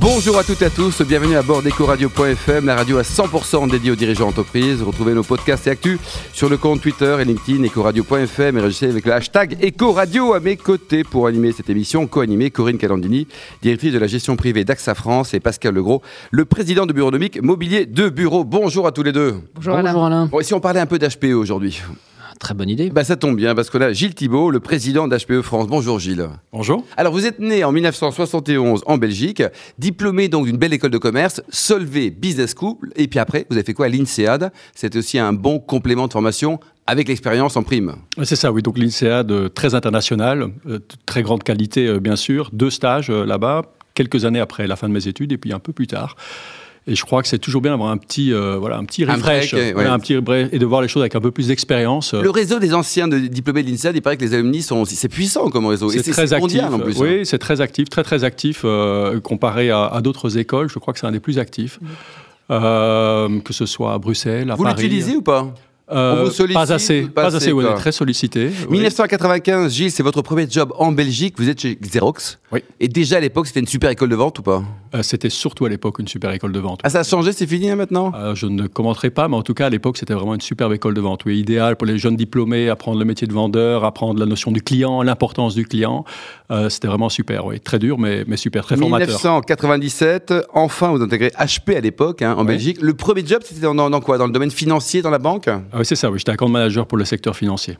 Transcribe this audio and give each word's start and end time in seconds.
Bonjour 0.00 0.38
à 0.38 0.44
toutes 0.44 0.62
et 0.62 0.64
à 0.64 0.70
tous, 0.70 1.02
bienvenue 1.02 1.36
à 1.36 1.42
bord 1.42 1.62
d'EcoRadio.fm, 1.62 2.64
la 2.64 2.74
radio 2.74 2.96
à 2.96 3.02
100% 3.02 3.70
dédiée 3.70 3.90
aux 3.90 3.96
dirigeants 3.96 4.28
d'entreprise. 4.28 4.80
Retrouvez 4.82 5.12
nos 5.12 5.22
podcasts 5.22 5.66
et 5.66 5.70
actus 5.70 5.98
sur 6.32 6.48
le 6.48 6.56
compte 6.56 6.80
Twitter 6.80 7.18
et 7.20 7.24
LinkedIn 7.26 7.62
EcoRadio.fm 7.66 8.56
et 8.56 8.60
réagissez 8.60 8.88
avec 8.88 9.04
le 9.04 9.12
hashtag 9.12 9.58
EcoRadio 9.62 10.32
à 10.32 10.40
mes 10.40 10.56
côtés 10.56 11.04
pour 11.04 11.26
animer 11.26 11.52
cette 11.52 11.68
émission, 11.68 12.06
co-animée 12.06 12.50
Corinne 12.50 12.78
Calandini, 12.78 13.28
directrice 13.60 13.92
de 13.92 13.98
la 13.98 14.06
gestion 14.06 14.36
privée 14.36 14.64
d'AXA 14.64 14.94
France 14.94 15.34
et 15.34 15.40
Pascal 15.40 15.74
Legros, 15.74 16.00
le 16.30 16.46
président 16.46 16.86
de 16.86 16.94
Bureaunomique 16.94 17.42
Mobilier 17.42 17.84
de 17.84 18.08
Bureau. 18.08 18.44
Bonjour 18.44 18.86
à 18.86 18.92
tous 18.92 19.02
les 19.02 19.12
deux. 19.12 19.34
Bonjour, 19.54 19.74
Alain. 19.74 20.26
Bon, 20.32 20.40
si 20.40 20.54
on 20.54 20.60
parlait 20.60 20.80
un 20.80 20.86
peu 20.86 20.98
d'HPE 20.98 21.34
aujourd'hui? 21.34 21.82
Très 22.40 22.54
bonne 22.54 22.70
idée. 22.70 22.88
bah, 22.88 23.04
Ça 23.04 23.16
tombe 23.16 23.36
bien 23.36 23.54
parce 23.54 23.68
qu'on 23.68 23.82
a 23.82 23.92
Gilles 23.92 24.14
Thibault, 24.14 24.50
le 24.50 24.60
président 24.60 25.06
d'HPE 25.06 25.42
France. 25.42 25.68
Bonjour 25.68 25.98
Gilles. 25.98 26.26
Bonjour. 26.52 26.86
Alors 26.96 27.12
vous 27.12 27.26
êtes 27.26 27.38
né 27.38 27.64
en 27.64 27.70
1971 27.70 28.82
en 28.86 28.96
Belgique, 28.96 29.42
diplômé 29.78 30.28
donc 30.28 30.46
d'une 30.46 30.56
belle 30.56 30.72
école 30.72 30.90
de 30.90 30.96
commerce, 30.96 31.42
Solvay 31.50 32.08
Business 32.08 32.54
School, 32.58 32.76
et 32.96 33.08
puis 33.08 33.18
après 33.18 33.46
vous 33.50 33.56
avez 33.56 33.64
fait 33.64 33.74
quoi 33.74 33.86
à 33.86 33.88
l'INSEAD? 33.90 34.52
C'est 34.74 34.96
aussi 34.96 35.18
un 35.18 35.34
bon 35.34 35.58
complément 35.58 36.06
de 36.06 36.12
formation 36.14 36.58
avec 36.86 37.08
l'expérience 37.08 37.58
en 37.58 37.62
prime. 37.62 37.96
C'est 38.22 38.36
ça, 38.36 38.50
oui. 38.50 38.62
Donc 38.62 38.78
l'INSEAD, 38.78 39.52
très 39.52 39.74
international, 39.74 40.48
euh, 40.66 40.78
très 41.04 41.22
grande 41.22 41.42
qualité 41.42 41.88
euh, 41.88 42.00
bien 42.00 42.16
sûr, 42.16 42.48
deux 42.54 42.70
stages 42.70 43.10
euh, 43.10 43.26
là-bas, 43.26 43.66
quelques 43.92 44.24
années 44.24 44.40
après 44.40 44.66
la 44.66 44.76
fin 44.76 44.88
de 44.88 44.94
mes 44.94 45.06
études 45.08 45.32
et 45.32 45.36
puis 45.36 45.52
un 45.52 45.58
peu 45.58 45.74
plus 45.74 45.86
tard. 45.88 46.16
Et 46.86 46.94
je 46.96 47.04
crois 47.04 47.22
que 47.22 47.28
c'est 47.28 47.38
toujours 47.38 47.60
bien 47.60 47.72
d'avoir 47.72 47.90
un 47.90 47.98
petit, 47.98 48.32
euh, 48.32 48.56
voilà, 48.58 48.78
un 48.78 48.84
petit 48.84 49.04
refresh, 49.04 49.52
Un 49.54 49.56
break, 49.58 49.72
voilà, 49.74 49.88
ouais. 49.90 49.94
un 49.94 49.98
petit 49.98 50.14
et 50.54 50.58
de 50.58 50.66
voir 50.66 50.80
les 50.82 50.88
choses 50.88 51.02
avec 51.02 51.14
un 51.14 51.20
peu 51.20 51.30
plus 51.30 51.48
d'expérience. 51.48 52.14
Le 52.14 52.30
réseau 52.30 52.58
des 52.58 52.72
anciens 52.74 53.06
de, 53.06 53.18
diplômés 53.18 53.62
de 53.62 53.68
l'INSEAD, 53.70 53.94
il 53.96 54.02
paraît 54.02 54.16
que 54.16 54.24
les 54.24 54.34
alumni 54.34 54.62
sont 54.62 54.78
aussi... 54.78 54.96
C'est 54.96 55.08
puissant 55.08 55.50
comme 55.50 55.66
réseau. 55.66 55.90
C'est 55.90 56.02
très 56.10 56.32
actif. 56.32 56.40
mondial 56.40 56.74
en 56.74 56.78
plus. 56.78 56.96
hein. 56.96 57.00
Oui, 57.04 57.20
c'est 57.26 57.38
très 57.38 57.60
actif, 57.60 57.88
très 57.90 58.02
très 58.02 58.24
actif 58.24 58.62
euh, 58.64 59.20
comparé 59.20 59.70
à, 59.70 59.84
à 59.86 60.00
d'autres 60.00 60.38
écoles. 60.38 60.68
Je 60.70 60.78
crois 60.78 60.92
que 60.94 60.98
c'est 61.00 61.06
un 61.06 61.12
des 61.12 61.20
plus 61.20 61.38
actifs. 61.38 61.78
Euh, 62.50 63.40
que 63.44 63.52
ce 63.52 63.66
soit 63.66 63.92
à 63.94 63.98
Bruxelles, 63.98 64.50
à 64.50 64.56
Vous 64.56 64.64
Paris. 64.64 64.82
l'utilisez 64.82 65.16
ou 65.16 65.22
pas? 65.22 65.54
Euh, 65.92 66.22
On 66.22 66.24
vous 66.24 66.30
sollicite 66.32 66.54
Pas 66.54 66.72
assez, 66.72 67.02
pas 67.02 67.22
pas, 67.30 67.36
assez, 67.36 67.52
on 67.52 67.60
est 67.60 67.74
très 67.74 67.92
sollicité. 67.92 68.50
oui. 68.68 68.78
1995, 68.78 69.72
Gilles, 69.72 69.90
c'est 69.92 70.02
votre 70.02 70.22
premier 70.22 70.46
job 70.50 70.72
en 70.78 70.90
Belgique. 70.92 71.34
Vous 71.36 71.48
êtes 71.48 71.60
chez 71.60 71.76
Xerox. 71.76 72.39
Oui. 72.52 72.64
Et 72.80 72.88
déjà 72.88 73.18
à 73.18 73.20
l'époque, 73.20 73.46
c'était 73.46 73.60
une 73.60 73.66
super 73.66 73.90
école 73.90 74.08
de 74.08 74.16
vente 74.16 74.38
ou 74.40 74.42
pas? 74.42 74.62
Euh, 74.94 75.02
C'était 75.02 75.30
surtout 75.30 75.66
à 75.66 75.68
l'époque 75.68 76.00
une 76.00 76.08
super 76.08 76.32
école 76.32 76.50
de 76.50 76.58
vente. 76.58 76.80
Ah, 76.82 76.90
ça 76.90 77.00
a 77.00 77.04
changé, 77.04 77.32
c'est 77.32 77.46
fini 77.46 77.70
hein, 77.70 77.76
maintenant? 77.76 78.12
Euh, 78.16 78.34
je 78.34 78.46
ne 78.46 78.66
commenterai 78.66 79.10
pas, 79.10 79.28
mais 79.28 79.36
en 79.36 79.42
tout 79.42 79.54
cas, 79.54 79.66
à 79.66 79.70
l'époque, 79.70 79.96
c'était 79.98 80.14
vraiment 80.14 80.34
une 80.34 80.40
superbe 80.40 80.72
école 80.72 80.94
de 80.94 81.00
vente. 81.00 81.24
Oui, 81.24 81.38
idéal 81.38 81.76
pour 81.76 81.86
les 81.86 81.96
jeunes 81.96 82.16
diplômés, 82.16 82.68
apprendre 82.68 82.98
le 82.98 83.04
métier 83.04 83.28
de 83.28 83.32
vendeur, 83.32 83.84
apprendre 83.84 84.18
la 84.18 84.26
notion 84.26 84.50
du 84.50 84.62
client, 84.62 85.02
l'importance 85.02 85.54
du 85.54 85.64
client. 85.64 86.04
Euh, 86.50 86.68
c'était 86.68 86.88
vraiment 86.88 87.08
super, 87.08 87.46
oui. 87.46 87.60
Très 87.60 87.78
dur, 87.78 87.98
mais, 87.98 88.24
mais 88.26 88.36
super, 88.36 88.64
très 88.64 88.76
formateur. 88.76 89.06
1997, 89.06 90.34
enfin 90.52 90.90
vous 90.90 91.02
intégrez 91.02 91.28
HP 91.38 91.76
à 91.76 91.80
l'époque 91.80 92.22
hein, 92.22 92.34
en. 92.36 92.44
Belgique. 92.44 92.78
Le 92.82 92.94
premier 92.94 93.24
job, 93.24 93.42
c'était 93.44 93.60
dans, 93.60 93.74
dans 93.74 94.00
quoi? 94.00 94.18
Dans 94.18 94.26
le 94.26 94.32
domaine 94.32 94.50
financier, 94.50 95.02
dans 95.02 95.10
la 95.10 95.18
banque? 95.18 95.46
Ah 95.46 95.60
oui, 95.74 95.84
c'est 95.84 95.94
ça, 95.94 96.10
oui. 96.10 96.18
J'étais 96.18 96.32
account 96.32 96.48
manager 96.48 96.86
pour 96.86 96.98
le 96.98 97.04
secteur 97.04 97.36
financier. 97.36 97.76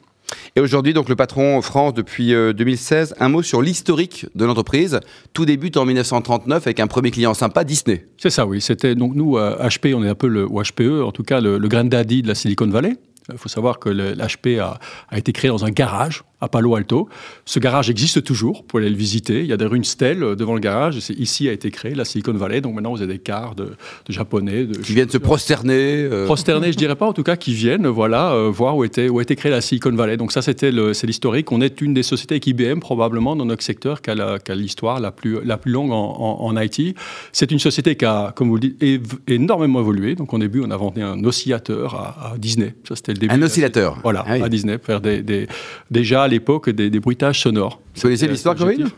Et 0.56 0.60
aujourd'hui, 0.60 0.92
donc 0.92 1.08
le 1.08 1.16
patron 1.16 1.60
France 1.62 1.94
depuis 1.94 2.34
euh, 2.34 2.52
2016. 2.52 3.14
Un 3.18 3.28
mot 3.28 3.42
sur 3.42 3.62
l'historique 3.62 4.26
de 4.34 4.44
l'entreprise. 4.44 5.00
Tout 5.32 5.44
débute 5.44 5.76
en 5.76 5.84
1939 5.84 6.66
avec 6.66 6.80
un 6.80 6.86
premier 6.86 7.10
client 7.10 7.34
sympa, 7.34 7.64
Disney. 7.64 8.06
C'est 8.18 8.30
ça, 8.30 8.46
oui. 8.46 8.60
C'était 8.60 8.94
donc 8.94 9.14
nous, 9.14 9.36
euh, 9.36 9.56
HP, 9.58 9.94
on 9.94 10.04
est 10.04 10.08
un 10.08 10.14
peu 10.14 10.28
le 10.28 10.46
ou 10.46 10.62
HPE, 10.62 11.02
en 11.04 11.12
tout 11.12 11.22
cas 11.22 11.40
le, 11.40 11.58
le 11.58 11.68
granddaddy 11.68 12.22
de 12.22 12.28
la 12.28 12.34
Silicon 12.34 12.68
Valley. 12.68 12.96
Il 13.32 13.38
faut 13.38 13.48
savoir 13.48 13.78
que 13.78 13.88
l'HP 13.88 14.58
a, 14.60 14.78
a 15.08 15.18
été 15.18 15.32
créé 15.32 15.50
dans 15.50 15.64
un 15.64 15.70
garage 15.70 16.24
à 16.40 16.48
Palo 16.48 16.74
Alto. 16.74 17.08
Ce 17.44 17.58
garage 17.58 17.90
existe 17.90 18.22
toujours, 18.24 18.64
pour 18.64 18.78
aller 18.78 18.90
le 18.90 18.96
visiter. 18.96 19.40
Il 19.40 19.46
y 19.46 19.52
a 19.52 19.56
d'ailleurs 19.56 19.74
une 19.74 19.84
stèle 19.84 20.22
euh, 20.22 20.34
devant 20.34 20.54
le 20.54 20.60
garage. 20.60 20.96
Et 20.96 21.12
ici 21.20 21.48
a 21.48 21.52
été 21.52 21.70
créé 21.70 21.94
la 21.94 22.04
Silicon 22.04 22.32
Valley. 22.32 22.60
Donc 22.60 22.74
maintenant, 22.74 22.92
vous 22.92 23.02
avez 23.02 23.12
des 23.14 23.18
cars 23.18 23.54
de, 23.54 23.64
de 24.06 24.12
japonais, 24.12 24.64
de 24.64 24.78
Qui 24.78 24.94
viennent 24.94 25.10
se 25.10 25.18
prosterner. 25.18 26.02
euh, 26.04 26.24
prosternés, 26.24 26.72
je 26.72 26.76
dirais 26.78 26.96
pas, 26.96 27.06
en 27.06 27.12
tout 27.12 27.22
cas, 27.22 27.36
qui 27.36 27.52
viennent, 27.54 27.86
voilà, 27.86 28.32
euh, 28.32 28.48
voir 28.50 28.76
où 28.76 28.84
était, 28.84 29.08
où 29.08 29.18
a 29.18 29.22
été 29.22 29.36
créée 29.36 29.52
la 29.52 29.60
Silicon 29.60 29.92
Valley. 29.92 30.16
Donc 30.16 30.32
ça, 30.32 30.42
c'était 30.42 30.70
c'est 30.94 31.06
l'historique. 31.06 31.50
On 31.52 31.60
est 31.60 31.80
une 31.80 31.94
des 31.94 32.02
sociétés 32.02 32.34
avec 32.34 32.46
IBM, 32.46 32.78
probablement, 32.80 33.36
dans 33.36 33.44
notre 33.44 33.62
secteur, 33.62 34.00
qui 34.02 34.10
a, 34.10 34.14
la- 34.14 34.38
l'histoire 34.54 35.00
la 35.00 35.10
plus, 35.10 35.38
la 35.44 35.56
plus 35.58 35.72
longue 35.72 35.92
en, 35.92 35.96
en- 35.96 36.46
en 36.46 36.60
IT. 36.60 36.96
C'est 37.32 37.50
une 37.50 37.58
société 37.58 37.96
qui 37.96 38.04
a, 38.04 38.32
comme 38.34 38.48
vous 38.48 38.56
le 38.56 38.60
dites, 38.60 38.82
énormément 39.28 39.80
évolué. 39.80 40.14
Donc 40.14 40.32
au 40.32 40.38
début, 40.38 40.62
on 40.64 40.70
a 40.70 40.76
vendu 40.76 41.02
un 41.02 41.22
oscillateur 41.24 41.94
à, 41.94 42.32
à 42.34 42.38
Disney. 42.38 42.74
Ça, 42.88 42.96
c'était 42.96 43.12
le 43.12 43.18
début. 43.18 43.34
Un 43.34 43.42
oscillateur. 43.42 43.98
Voilà, 44.02 44.24
Ah 44.26 44.34
oui. 44.34 44.42
à 44.42 44.48
Disney, 44.48 44.78
faire 44.82 45.00
des, 45.00 45.22
des- 45.22 45.46
déjà 45.90 46.26
l'époque 46.30 46.70
des, 46.70 46.88
des 46.88 47.00
bruitages 47.00 47.40
sonores. 47.42 47.80
Vous 47.96 48.02
connaissez 48.02 48.26
l'histoire. 48.28 48.54
Corinne 48.56 48.88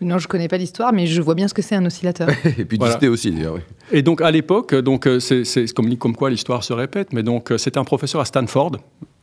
Non, 0.00 0.18
je 0.18 0.26
connais 0.28 0.48
pas 0.48 0.58
l'histoire, 0.58 0.92
mais 0.92 1.06
je 1.06 1.22
vois 1.22 1.34
bien 1.34 1.48
ce 1.48 1.54
que 1.54 1.62
c'est 1.62 1.74
un 1.76 1.86
oscillateur. 1.86 2.28
Et 2.58 2.64
puis 2.64 2.76
Voilà. 2.76 2.94
Disney 2.94 3.08
aussi, 3.08 3.30
d'ailleurs. 3.30 3.54
oui. 3.54 3.60
Et 3.92 4.02
donc 4.02 4.20
à 4.20 4.30
l'époque, 4.30 4.74
donc 4.74 5.06
euh, 5.06 5.20
c'est 5.20 5.72
comme, 5.74 5.96
comme 5.96 6.16
quoi 6.16 6.28
l'histoire 6.28 6.64
se 6.64 6.72
répète, 6.72 7.12
mais 7.12 7.22
donc 7.22 7.50
euh, 7.52 7.58
c'était 7.58 7.78
un 7.78 7.84
professeur 7.84 8.20
à 8.20 8.24
Stanford. 8.24 8.72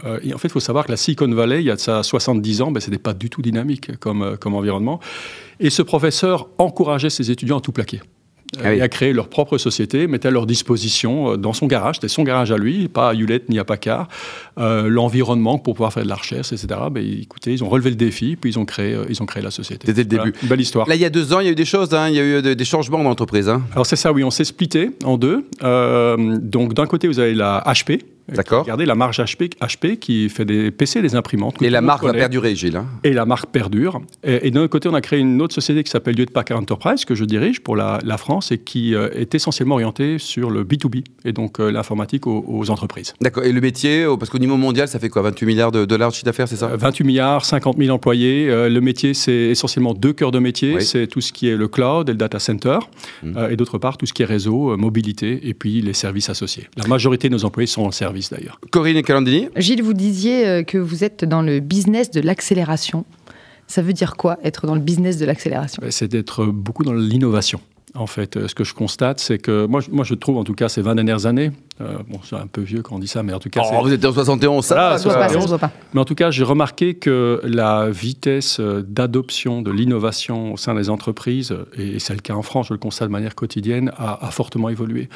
Euh, 0.05 0.19
et 0.23 0.33
en 0.33 0.37
fait, 0.37 0.47
il 0.47 0.51
faut 0.51 0.59
savoir 0.61 0.85
que 0.85 0.91
la 0.91 0.97
Silicon 0.97 1.29
Valley, 1.33 1.59
il 1.61 1.65
y 1.65 1.71
a 1.71 1.75
de 1.75 1.81
ça 1.81 2.01
70 2.03 2.61
ans, 2.61 2.71
ben, 2.71 2.79
c'était 2.79 2.97
pas 2.97 3.13
du 3.13 3.29
tout 3.29 3.41
dynamique 3.41 3.97
comme, 3.99 4.37
comme 4.39 4.55
environnement. 4.55 4.99
Et 5.59 5.69
ce 5.69 5.81
professeur 5.81 6.47
encourageait 6.57 7.09
ses 7.09 7.29
étudiants 7.31 7.57
à 7.57 7.61
tout 7.61 7.73
plaquer. 7.73 7.99
Ah 8.57 8.69
oui. 8.71 8.77
Et 8.77 8.81
à 8.81 8.87
créer 8.89 9.13
leur 9.13 9.27
propre 9.29 9.57
société, 9.59 10.07
mettait 10.07 10.27
à 10.29 10.31
leur 10.31 10.45
disposition 10.47 11.33
euh, 11.33 11.37
dans 11.37 11.53
son 11.53 11.67
garage, 11.67 11.95
c'était 11.95 12.07
son 12.07 12.23
garage 12.23 12.51
à 12.51 12.57
lui, 12.57 12.87
pas 12.87 13.09
à 13.09 13.13
Hewlett 13.13 13.47
ni 13.49 13.59
à 13.59 13.63
Packard, 13.63 14.07
euh, 14.59 14.87
l'environnement 14.89 15.59
pour 15.59 15.75
pouvoir 15.75 15.93
faire 15.93 16.03
de 16.03 16.09
la 16.09 16.15
recherche, 16.15 16.51
etc. 16.51 16.67
Ben, 16.91 17.03
écoutez, 17.21 17.53
ils 17.53 17.63
ont 17.63 17.69
relevé 17.69 17.91
le 17.91 17.95
défi, 17.95 18.35
puis 18.35 18.49
ils 18.51 18.57
ont 18.59 18.65
créé, 18.65 18.93
euh, 18.95 19.05
ils 19.09 19.21
ont 19.21 19.25
créé 19.27 19.43
la 19.43 19.51
société. 19.51 19.85
C'était 19.87 20.03
le 20.03 20.09
Voilà, 20.09 20.23
début. 20.31 20.37
une 20.41 20.49
belle 20.49 20.61
histoire. 20.61 20.87
Là, 20.89 20.95
il 20.95 21.01
y 21.01 21.05
a 21.05 21.09
deux 21.11 21.31
ans, 21.33 21.39
il 21.41 21.45
y 21.45 21.49
a 21.49 21.51
eu 21.51 21.55
des 21.55 21.65
choses, 21.65 21.93
hein, 21.93 22.09
il 22.09 22.15
y 22.15 22.19
a 22.19 22.23
eu 22.23 22.41
de- 22.41 22.53
des 22.55 22.65
changements 22.65 22.97
dans 22.97 23.03
l'entreprise. 23.03 23.47
hein. 23.49 23.61
Alors 23.73 23.85
c'est 23.85 23.95
ça, 23.95 24.11
oui, 24.11 24.23
on 24.23 24.31
s'est 24.31 24.43
splitté 24.45 24.89
en 25.03 25.17
deux. 25.17 25.45
Euh, 25.63 26.37
donc 26.41 26.73
d'un 26.73 26.87
côté, 26.87 27.07
vous 27.07 27.19
avez 27.19 27.35
la 27.35 27.63
HP. 27.67 27.99
D'accord. 28.35 28.63
Regardez 28.63 28.85
la 28.85 28.95
marge 28.95 29.19
HP, 29.19 29.49
HP 29.61 29.97
qui 29.97 30.29
fait 30.29 30.45
des 30.45 30.71
PC, 30.71 31.01
des 31.01 31.15
imprimantes. 31.15 31.57
que 31.57 31.65
Et 31.65 31.69
la 31.69 31.81
marque 31.81 32.03
va 32.03 32.13
perdurer, 32.13 32.55
Gilles. 32.55 32.75
hein. 32.77 32.85
Et 33.03 33.13
la 33.13 33.25
marque 33.25 33.47
perdure. 33.51 34.01
Et, 34.23 34.47
et 34.47 34.51
d'un 34.51 34.61
autre 34.61 34.71
côté, 34.71 34.89
on 34.89 34.93
a 34.93 35.01
créé 35.01 35.19
une 35.19 35.41
autre 35.41 35.53
société 35.53 35.83
qui 35.83 35.91
s'appelle 35.91 36.15
Hewlett 36.15 36.31
Packard 36.31 36.57
Enterprise, 36.59 37.05
que 37.05 37.15
je 37.15 37.25
dirige 37.25 37.61
pour 37.61 37.75
la, 37.75 37.99
la 38.03 38.17
France 38.17 38.51
et 38.51 38.57
qui 38.57 38.95
euh, 38.95 39.09
est 39.13 39.35
essentiellement 39.35 39.75
orientée 39.75 40.17
sur 40.19 40.49
le 40.49 40.63
B2B 40.63 41.03
et 41.25 41.31
donc 41.33 41.59
euh, 41.59 41.71
l'informatique 41.71 42.27
aux, 42.27 42.43
aux 42.47 42.69
entreprises. 42.69 43.13
D'accord. 43.21 43.43
Et 43.43 43.51
le 43.51 43.61
métier, 43.61 44.05
oh, 44.05 44.17
parce 44.17 44.29
qu'au 44.29 44.39
niveau 44.39 44.57
mondial, 44.57 44.87
ça 44.87 44.99
fait 44.99 45.09
quoi 45.09 45.21
28 45.23 45.45
milliards 45.45 45.71
de 45.71 45.85
dollars 45.85 46.09
de 46.09 46.13
chiffre 46.15 46.25
d'affaires, 46.25 46.47
c'est 46.47 46.55
ça? 46.57 46.67
Euh, 46.71 46.77
28 46.77 47.03
milliards, 47.03 47.45
50 47.45 47.77
000 47.77 47.93
employés. 47.95 48.49
Euh, 48.49 48.69
le 48.69 48.81
métier, 48.81 49.13
c'est 49.13 49.31
essentiellement 49.33 49.93
deux 49.93 50.13
cœurs 50.13 50.31
de 50.31 50.39
métier. 50.39 50.75
Oui. 50.75 50.83
C'est 50.83 51.07
tout 51.07 51.21
ce 51.21 51.31
qui 51.31 51.47
est 51.47 51.55
le 51.55 51.67
cloud 51.67 52.09
et 52.09 52.11
le 52.13 52.17
data 52.17 52.39
center. 52.39 52.79
Euh, 53.23 53.49
et 53.49 53.55
d'autre 53.55 53.77
part, 53.77 53.97
tout 53.97 54.05
ce 54.05 54.13
qui 54.13 54.23
est 54.23 54.25
réseau, 54.25 54.71
euh, 54.71 54.77
mobilité 54.77 55.47
et 55.47 55.53
puis 55.53 55.81
les 55.81 55.93
services 55.93 56.29
associés. 56.29 56.67
La 56.77 56.87
majorité 56.87 57.29
de 57.29 57.33
nos 57.33 57.45
employés 57.45 57.67
sont 57.67 57.83
en 57.83 57.91
service 57.91 58.18
d'ailleurs. 58.29 58.59
Corinne 58.71 58.97
et 58.97 59.03
Calandini 59.03 59.47
Gilles, 59.55 59.81
vous 59.83 59.93
disiez 59.93 60.45
euh, 60.47 60.63
que 60.63 60.77
vous 60.77 61.03
êtes 61.03 61.23
dans 61.25 61.41
le 61.41 61.59
business 61.59 62.11
de 62.11 62.19
l'accélération. 62.21 63.05
Ça 63.67 63.81
veut 63.81 63.93
dire 63.93 64.15
quoi, 64.17 64.37
être 64.43 64.65
dans 64.67 64.73
le 64.75 64.81
business 64.81 65.17
de 65.17 65.25
l'accélération? 65.25 65.81
Euh, 65.85 65.91
C'est 65.91 66.07
d'être 66.07 66.45
beaucoup 66.45 66.83
dans 66.83 66.93
l'innovation. 66.93 67.61
En 67.95 68.07
fait, 68.07 68.37
Euh, 68.37 68.47
ce 68.47 68.53
que 68.55 68.63
je 68.63 68.73
constate, 68.73 69.19
c'est 69.19 69.37
que 69.39 69.65
moi, 69.65 69.79
je- 69.81 69.89
moi, 69.91 70.03
je 70.05 70.13
trouve, 70.13 70.37
en 70.37 70.43
tout 70.43 70.53
cas, 70.53 70.69
ces 70.69 70.81
20 70.81 70.95
dernières 70.95 71.25
années, 71.25 71.51
bon, 71.79 72.19
c'est 72.23 72.35
un 72.35 72.47
peu 72.47 72.61
vieux 72.61 72.81
quand 72.81 72.95
on 72.95 72.99
dit 72.99 73.07
ça, 73.07 73.23
mais 73.23 73.33
en 73.33 73.39
tout 73.39 73.49
cas, 73.49 73.61
Oh, 73.79 73.83
vous 73.83 73.93
êtes 73.93 74.03
en 74.05 74.11
71, 74.13 74.65
ça 74.65 74.75
Voilà, 74.75 74.89
pas, 75.19 75.29
ça. 75.29 75.37
Mais 75.93 75.99
en 76.01 76.05
tout 76.05 76.15
cas, 76.15 76.29
j'ai 76.31 76.43
remarqué 76.43 76.95
que 76.95 77.39
la 77.43 77.89
vitesse 77.89 78.59
euh, 78.59 78.83
d'adoption 78.87 79.61
de 79.61 79.71
l'innovation 79.71 80.53
au 80.53 80.57
sein 80.57 80.75
des 80.75 80.89
entreprises, 80.89 81.51
euh, 81.51 81.65
et 81.77 81.99
c'est 81.99 82.13
le 82.13 82.19
cas 82.21 82.33
en 82.33 82.41
France, 82.41 82.67
je 82.67 82.73
le 82.73 82.79
constate 82.79 83.07
de 83.07 83.11
manière 83.13 83.35
quotidienne, 83.35 83.91
a, 83.97 84.25
a 84.27 84.31
fortement 84.31 84.69
évolué. 84.69 85.09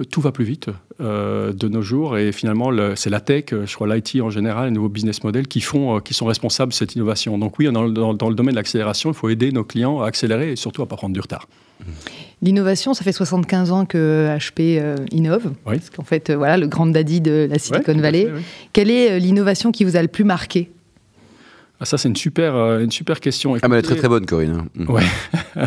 Euh, 0.00 0.04
Tout 0.04 0.20
va 0.20 0.32
plus 0.32 0.44
vite 0.44 0.68
euh, 1.00 1.52
de 1.52 1.68
nos 1.68 1.82
jours 1.82 2.16
et 2.18 2.32
finalement, 2.32 2.70
le- 2.70 2.96
c'est 2.96 3.10
la 3.10 3.20
tech, 3.20 3.44
euh, 3.52 3.64
je 3.66 3.74
crois 3.74 3.86
l'IT 3.94 4.20
en 4.22 4.30
général, 4.30 4.66
les 4.66 4.70
nouveaux 4.72 4.88
business 4.88 5.22
models 5.24 5.48
qui, 5.48 5.60
font, 5.60 5.96
euh, 5.96 6.00
qui 6.00 6.12
sont 6.14 6.26
responsables 6.26 6.72
de 6.72 6.76
cette 6.76 6.94
innovation. 6.96 7.36
Donc 7.38 7.58
oui, 7.58 7.70
dans, 7.72 7.88
dans- 7.88 8.14
dans 8.14 8.28
le 8.28 8.34
domaine 8.34 8.52
de 8.54 8.58
l'accélération, 8.58 9.10
il 9.10 9.14
faut 9.14 9.28
aider 9.28 9.52
nos 9.52 9.64
clients 9.64 10.00
à 10.00 10.06
accélérer 10.06 10.52
et 10.52 10.56
surtout 10.56 10.82
à 10.82 10.84
ne 10.86 10.88
pas 10.90 10.96
prendre 10.96 11.14
du 11.14 11.20
retard. 11.20 11.46
L'innovation, 12.42 12.92
ça 12.92 13.02
fait 13.02 13.12
75 13.12 13.72
ans 13.72 13.86
que 13.86 14.28
HP 14.36 14.78
euh, 14.78 14.96
innove. 15.10 15.52
Oui. 15.66 15.76
Parce 15.78 15.90
qu'en 15.90 16.04
fait, 16.04 16.28
euh, 16.30 16.36
voilà, 16.36 16.56
le 16.58 16.66
grand 16.66 16.86
daddy 16.86 17.20
de 17.22 17.48
la 17.50 17.58
Silicon 17.58 17.94
Ouais, 17.94 18.00
Valley. 18.00 18.24
fait, 18.26 18.32
oui. 18.32 18.40
Quelle 18.74 18.90
est 18.90 19.12
euh, 19.12 19.18
l'innovation 19.18 19.72
qui 19.72 19.84
vous 19.84 19.96
a 19.96 20.02
le 20.02 20.08
plus 20.08 20.24
marqué? 20.24 20.70
Ah, 21.80 21.84
ça, 21.86 21.98
c'est 21.98 22.08
une 22.08 22.16
super, 22.16 22.54
une 22.80 22.90
super 22.90 23.20
question. 23.20 23.54
Ah, 23.62 23.68
mais 23.68 23.76
elle 23.76 23.80
est 23.80 23.82
très 23.82 23.96
très 23.96 24.08
bonne, 24.08 24.24
Corinne. 24.26 24.62
hein. 24.62 24.66
Mm. 24.74 24.90
Ouais. 24.90 25.02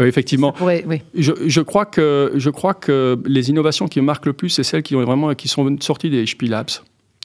oui, 0.00 0.06
effectivement. 0.06 0.52
Pourrait- 0.52 0.84
oui. 0.88 1.02
Je, 1.14 1.32
je 1.46 1.60
crois 1.60 1.86
que, 1.86 2.32
je 2.36 2.50
crois 2.50 2.74
que 2.74 3.18
les 3.26 3.50
innovations 3.50 3.86
qui 3.88 4.00
me 4.00 4.06
marquent 4.06 4.26
le 4.26 4.32
plus, 4.32 4.48
c'est 4.48 4.64
celles 4.64 4.82
qui, 4.82 4.94
ont 4.96 5.04
vraiment, 5.04 5.34
qui 5.34 5.48
sont 5.48 5.76
sorties 5.80 6.10
des 6.10 6.24
HP 6.24 6.48
Labs. 6.48 6.70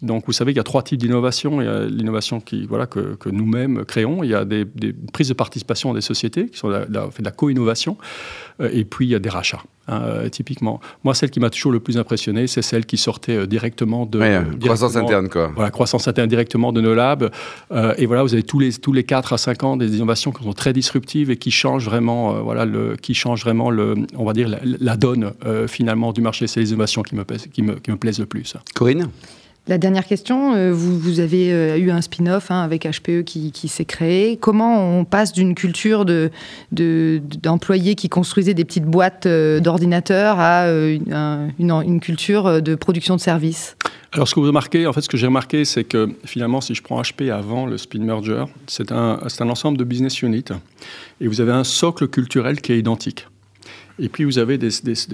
Donc, 0.01 0.25
vous 0.27 0.33
savez 0.33 0.51
qu'il 0.51 0.57
y 0.57 0.61
a 0.61 0.63
trois 0.63 0.83
types 0.83 0.99
d'innovation. 0.99 1.61
Il 1.61 1.65
y 1.65 1.67
a 1.67 1.85
l'innovation 1.85 2.39
qui, 2.39 2.65
voilà, 2.67 2.85
que, 2.85 3.15
que 3.15 3.29
nous-mêmes 3.29 3.83
créons. 3.85 4.23
Il 4.23 4.29
y 4.29 4.35
a 4.35 4.45
des, 4.45 4.63
des, 4.65 4.93
prises 4.93 5.29
de 5.29 5.33
participation 5.33 5.93
des 5.93 6.01
sociétés 6.01 6.47
qui 6.49 6.57
sont 6.57 6.69
la, 6.69 6.85
la, 6.87 7.09
fait 7.09 7.23
de 7.23 7.25
la 7.25 7.31
co-innovation. 7.31 7.97
Euh, 8.61 8.69
et 8.71 8.85
puis, 8.85 9.07
il 9.07 9.09
y 9.09 9.15
a 9.15 9.19
des 9.19 9.29
rachats. 9.29 9.63
Hein, 9.89 10.01
euh, 10.03 10.29
typiquement, 10.29 10.81
moi, 11.03 11.15
celle 11.15 11.29
qui 11.29 11.39
m'a 11.39 11.49
toujours 11.49 11.71
le 11.71 11.79
plus 11.79 11.97
impressionné, 11.97 12.47
c'est 12.47 12.61
celle 12.61 12.85
qui 12.85 12.97
sortait 12.97 13.37
euh, 13.37 13.45
directement 13.47 14.05
de 14.05 14.19
ouais, 14.19 14.41
croissance 14.59 14.97
interne, 14.97 15.29
quoi. 15.29 15.49
Voilà, 15.55 15.71
croissance 15.71 16.07
interne 16.09 16.27
directement 16.27 16.73
de 16.73 16.81
nos 16.81 16.93
labs. 16.93 17.31
Euh, 17.71 17.93
et 17.97 18.05
voilà, 18.05 18.21
vous 18.23 18.33
avez 18.33 18.43
tous 18.43 18.59
les 18.59 18.73
tous 18.73 18.91
les 18.91 19.03
4 19.03 19.31
à 19.31 19.37
5 19.37 19.63
ans 19.63 19.77
des 19.77 19.95
innovations 19.95 20.31
qui 20.31 20.43
sont 20.43 20.51
très 20.51 20.73
disruptives 20.73 21.31
et 21.31 21.37
qui 21.37 21.51
changent 21.51 21.85
vraiment, 21.85 22.35
euh, 22.35 22.39
voilà, 22.41 22.65
le, 22.65 22.97
qui 22.97 23.13
changent 23.13 23.43
vraiment 23.43 23.69
le, 23.69 23.95
on 24.17 24.25
va 24.25 24.33
dire 24.33 24.49
la, 24.49 24.59
la 24.63 24.97
donne 24.97 25.31
euh, 25.45 25.67
finalement 25.67 26.11
du 26.11 26.21
marché. 26.21 26.47
C'est 26.47 26.59
les 26.59 26.71
innovations 26.71 27.01
qui 27.01 27.15
me, 27.15 27.23
qui 27.23 27.61
me 27.61 27.75
qui 27.75 27.91
me 27.91 27.97
plaisent 27.97 28.19
le 28.19 28.25
plus. 28.25 28.57
Corinne? 28.75 29.09
La 29.69 29.77
dernière 29.77 30.05
question, 30.05 30.55
euh, 30.55 30.71
vous, 30.71 31.19
avez 31.19 31.51
euh, 31.51 31.77
eu 31.77 31.91
un 31.91 31.99
spin-off 32.01 32.51
hein, 32.51 32.61
avec 32.61 32.87
HPE 32.87 33.23
qui, 33.23 33.67
s'est 33.67 33.83
créé. 33.83 34.37
Comment 34.37 34.97
on 34.97 35.03
passe 35.03 35.33
d'une 35.33 35.55
culture 35.55 36.05
d'employés 36.05 36.33
de, 36.71 37.95
de, 37.95 37.99
qui 37.99 38.07
construisaient 38.07 38.53
des 38.53 38.63
petites 38.63 38.85
boîtes 38.85 39.25
euh, 39.25 39.59
d'ordinateurs 39.59 40.39
à 40.39 40.69
une, 40.69 41.99
culture 42.01 42.61
de 42.61 42.75
production 42.75 43.17
de 43.17 43.19
services? 43.19 43.75
Alors, 44.13 44.29
ce 44.29 44.35
que 44.35 44.87
en 44.87 44.93
fait, 44.93 45.01
ce 45.01 45.09
que 45.09 45.17
j'ai 45.17 45.27
remarqué, 45.27 45.65
c'est 45.65 45.83
que 45.83 46.09
finalement, 46.23 46.61
si 46.61 46.73
je 46.73 46.81
prends 46.81 47.01
HP 47.01 47.29
avant 47.29 47.65
le 47.65 47.77
spin 47.77 47.99
merger, 47.99 48.45
c'est 48.67 48.93
un, 48.93 49.19
ensemble 49.41 49.77
de 49.77 49.83
business 49.83 50.21
units 50.21 50.45
et 51.19 51.27
vous 51.27 51.41
avez 51.41 51.51
un 51.51 51.65
socle 51.65 52.07
culturel 52.07 52.61
qui 52.61 52.71
est 52.71 52.79
identique. 52.79 53.27
Et 53.99 54.07
puis, 54.07 54.23
vous 54.23 54.37
avez 54.37 54.57
des 54.57 54.71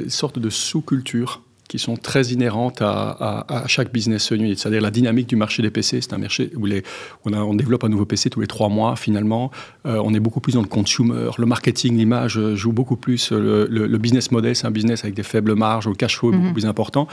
sortes 0.09 0.37
de 0.37 0.49
sous-cultures 0.51 1.41
qui 1.67 1.79
sont 1.79 1.95
très 1.95 2.23
inhérentes 2.27 2.81
à, 2.81 3.09
à, 3.11 3.63
à 3.63 3.67
chaque 3.67 3.91
business 3.91 4.31
unit. 4.31 4.55
C'est-à-dire 4.57 4.81
la 4.81 4.91
dynamique 4.91 5.27
du 5.27 5.35
marché 5.35 5.61
des 5.61 5.71
PC. 5.71 6.01
C'est 6.01 6.13
un 6.13 6.17
marché 6.17 6.51
où 6.55 6.65
les, 6.65 6.83
on, 7.25 7.33
a, 7.33 7.39
on, 7.39 7.53
développe 7.53 7.83
un 7.83 7.89
nouveau 7.89 8.05
PC 8.05 8.29
tous 8.29 8.41
les 8.41 8.47
trois 8.47 8.69
mois, 8.69 8.95
finalement. 8.95 9.51
Euh, 9.85 10.01
on 10.03 10.13
est 10.13 10.19
beaucoup 10.19 10.39
plus 10.39 10.53
dans 10.53 10.61
le 10.61 10.67
consumer. 10.67 11.29
Le 11.37 11.45
marketing, 11.45 11.97
l'image 11.97 12.39
joue 12.55 12.71
beaucoup 12.71 12.95
plus. 12.95 13.31
Le, 13.31 13.67
le, 13.69 13.87
le 13.87 13.97
business 13.97 14.31
model, 14.31 14.55
c'est 14.55 14.67
un 14.67 14.71
business 14.71 15.03
avec 15.03 15.15
des 15.15 15.23
faibles 15.23 15.55
marges, 15.55 15.87
le 15.87 15.95
cash 15.95 16.17
flow 16.17 16.31
est 16.31 16.35
mm 16.35 16.37
-hmm. 16.37 16.41
beaucoup 16.41 16.53
plus 16.53 16.65
important. 16.65 17.07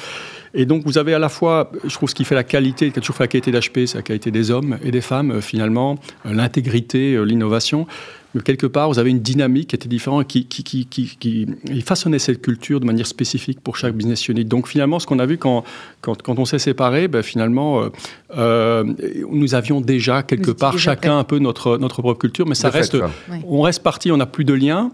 Et 0.54 0.66
donc, 0.66 0.84
vous 0.84 0.98
avez 0.98 1.14
à 1.14 1.18
la 1.18 1.28
fois, 1.28 1.70
je 1.84 1.94
trouve, 1.94 2.10
ce 2.10 2.14
qui 2.14 2.24
fait 2.24 2.34
la 2.34 2.44
qualité, 2.44 2.90
qui 2.90 2.98
a 2.98 3.02
toujours 3.02 3.16
fait 3.16 3.24
la 3.24 3.32
qualité 3.34 3.50
d'HP, 3.52 3.86
c'est 3.86 3.98
la 4.02 4.02
qualité 4.02 4.30
des 4.30 4.50
hommes 4.50 4.78
et 4.86 4.90
des 4.90 5.04
femmes, 5.12 5.40
finalement, 5.40 5.90
l'intégrité, 6.24 7.02
l'innovation 7.24 7.86
mais 8.34 8.42
quelque 8.42 8.66
part, 8.66 8.88
vous 8.88 8.98
avez 8.98 9.10
une 9.10 9.20
dynamique 9.20 9.68
qui 9.68 9.76
était 9.76 9.88
différente, 9.88 10.26
qui, 10.26 10.46
qui, 10.46 10.62
qui, 10.62 10.86
qui, 10.86 11.16
qui 11.16 11.46
façonnait 11.80 12.18
cette 12.18 12.40
culture 12.42 12.80
de 12.80 12.86
manière 12.86 13.06
spécifique 13.06 13.60
pour 13.60 13.76
chaque 13.76 13.94
business 13.94 14.28
unit. 14.28 14.44
Donc 14.44 14.68
finalement, 14.68 14.98
ce 14.98 15.06
qu'on 15.06 15.18
a 15.18 15.26
vu 15.26 15.36
quand, 15.38 15.64
quand, 16.00 16.20
quand 16.22 16.38
on 16.38 16.44
s'est 16.44 16.58
séparés, 16.58 17.08
ben, 17.08 17.22
finalement, 17.22 17.82
euh, 17.82 17.88
euh, 18.36 18.84
nous 19.30 19.54
avions 19.54 19.80
déjà 19.80 20.22
quelque 20.22 20.52
part 20.52 20.78
chacun 20.78 21.18
un 21.18 21.24
peu 21.24 21.38
notre, 21.38 21.78
notre 21.78 22.02
propre 22.02 22.20
culture, 22.20 22.46
mais 22.46 22.54
ça 22.54 22.70
de 22.70 22.76
reste, 22.76 22.98
fait, 22.98 23.04
on 23.46 23.62
reste 23.62 23.82
parti, 23.82 24.12
on 24.12 24.16
n'a 24.16 24.26
plus 24.26 24.44
de 24.44 24.54
lien. 24.54 24.90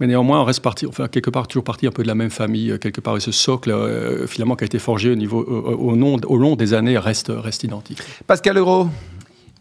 Mais 0.00 0.06
néanmoins, 0.06 0.40
on 0.40 0.44
reste 0.44 0.60
parti, 0.62 0.86
enfin, 0.86 1.08
quelque 1.08 1.28
part, 1.28 1.48
toujours 1.48 1.64
parti 1.64 1.84
un 1.88 1.90
peu 1.90 2.04
de 2.04 2.06
la 2.08 2.14
même 2.14 2.30
famille, 2.30 2.78
quelque 2.80 3.00
part, 3.00 3.16
et 3.16 3.20
ce 3.20 3.32
socle, 3.32 3.72
euh, 3.72 4.28
finalement, 4.28 4.54
qui 4.54 4.62
a 4.62 4.66
été 4.66 4.78
forgé 4.78 5.10
au, 5.10 5.16
niveau, 5.16 5.40
au, 5.40 5.92
au, 5.92 6.20
au 6.24 6.36
long 6.36 6.54
des 6.54 6.72
années, 6.72 6.96
reste, 6.96 7.32
reste 7.34 7.64
identique. 7.64 7.98
Pascal 8.24 8.58
Euro 8.58 8.86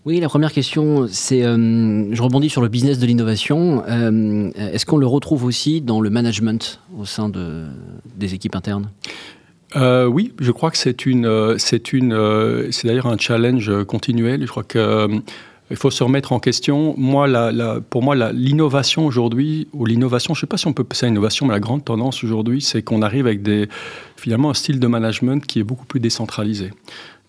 oui, 0.07 0.21
la 0.21 0.29
première 0.29 0.53
question, 0.53 1.05
c'est, 1.11 1.43
euh, 1.43 2.15
je 2.15 2.21
rebondis 2.21 2.49
sur 2.49 2.61
le 2.61 2.69
business 2.69 2.97
de 2.97 3.05
l'innovation. 3.05 3.83
Euh, 3.89 4.51
est-ce 4.55 4.85
qu'on 4.85 4.95
le 4.95 5.05
retrouve 5.05 5.43
aussi 5.43 5.81
dans 5.81 5.99
le 5.99 6.09
management 6.09 6.79
au 6.97 7.03
sein 7.03 7.27
de, 7.27 7.65
des 8.15 8.33
équipes 8.33 8.55
internes? 8.55 8.89
Euh, 9.75 10.05
oui, 10.05 10.33
je 10.39 10.51
crois 10.51 10.71
que 10.71 10.77
c'est 10.77 11.05
une, 11.05 11.55
c'est 11.57 11.91
une, 11.91 12.17
c'est 12.71 12.87
d'ailleurs 12.87 13.07
un 13.07 13.17
challenge 13.17 13.83
continuel. 13.83 14.43
Je 14.43 14.47
crois 14.47 14.63
que 14.63 15.09
il 15.69 15.75
faut 15.75 15.91
se 15.91 16.01
remettre 16.01 16.31
en 16.31 16.39
question. 16.39 16.95
Moi, 16.97 17.27
pour 17.89 18.01
moi, 18.01 18.15
l'innovation 18.31 19.05
aujourd'hui, 19.05 19.67
ou 19.73 19.85
l'innovation, 19.85 20.33
je 20.33 20.39
ne 20.39 20.41
sais 20.41 20.47
pas 20.47 20.55
si 20.55 20.67
on 20.67 20.73
peut 20.73 20.85
passer 20.85 21.07
à 21.07 21.09
innovation, 21.09 21.45
mais 21.45 21.53
la 21.53 21.59
grande 21.59 21.83
tendance 21.83 22.23
aujourd'hui, 22.23 22.61
c'est 22.61 22.81
qu'on 22.81 23.01
arrive 23.01 23.27
avec 23.27 23.41
des, 23.41 23.67
finalement 24.15 24.51
un 24.51 24.53
style 24.53 24.79
de 24.79 24.87
management 24.87 25.45
qui 25.45 25.59
est 25.59 25.63
beaucoup 25.63 25.85
plus 25.85 25.99
décentralisé. 25.99 26.71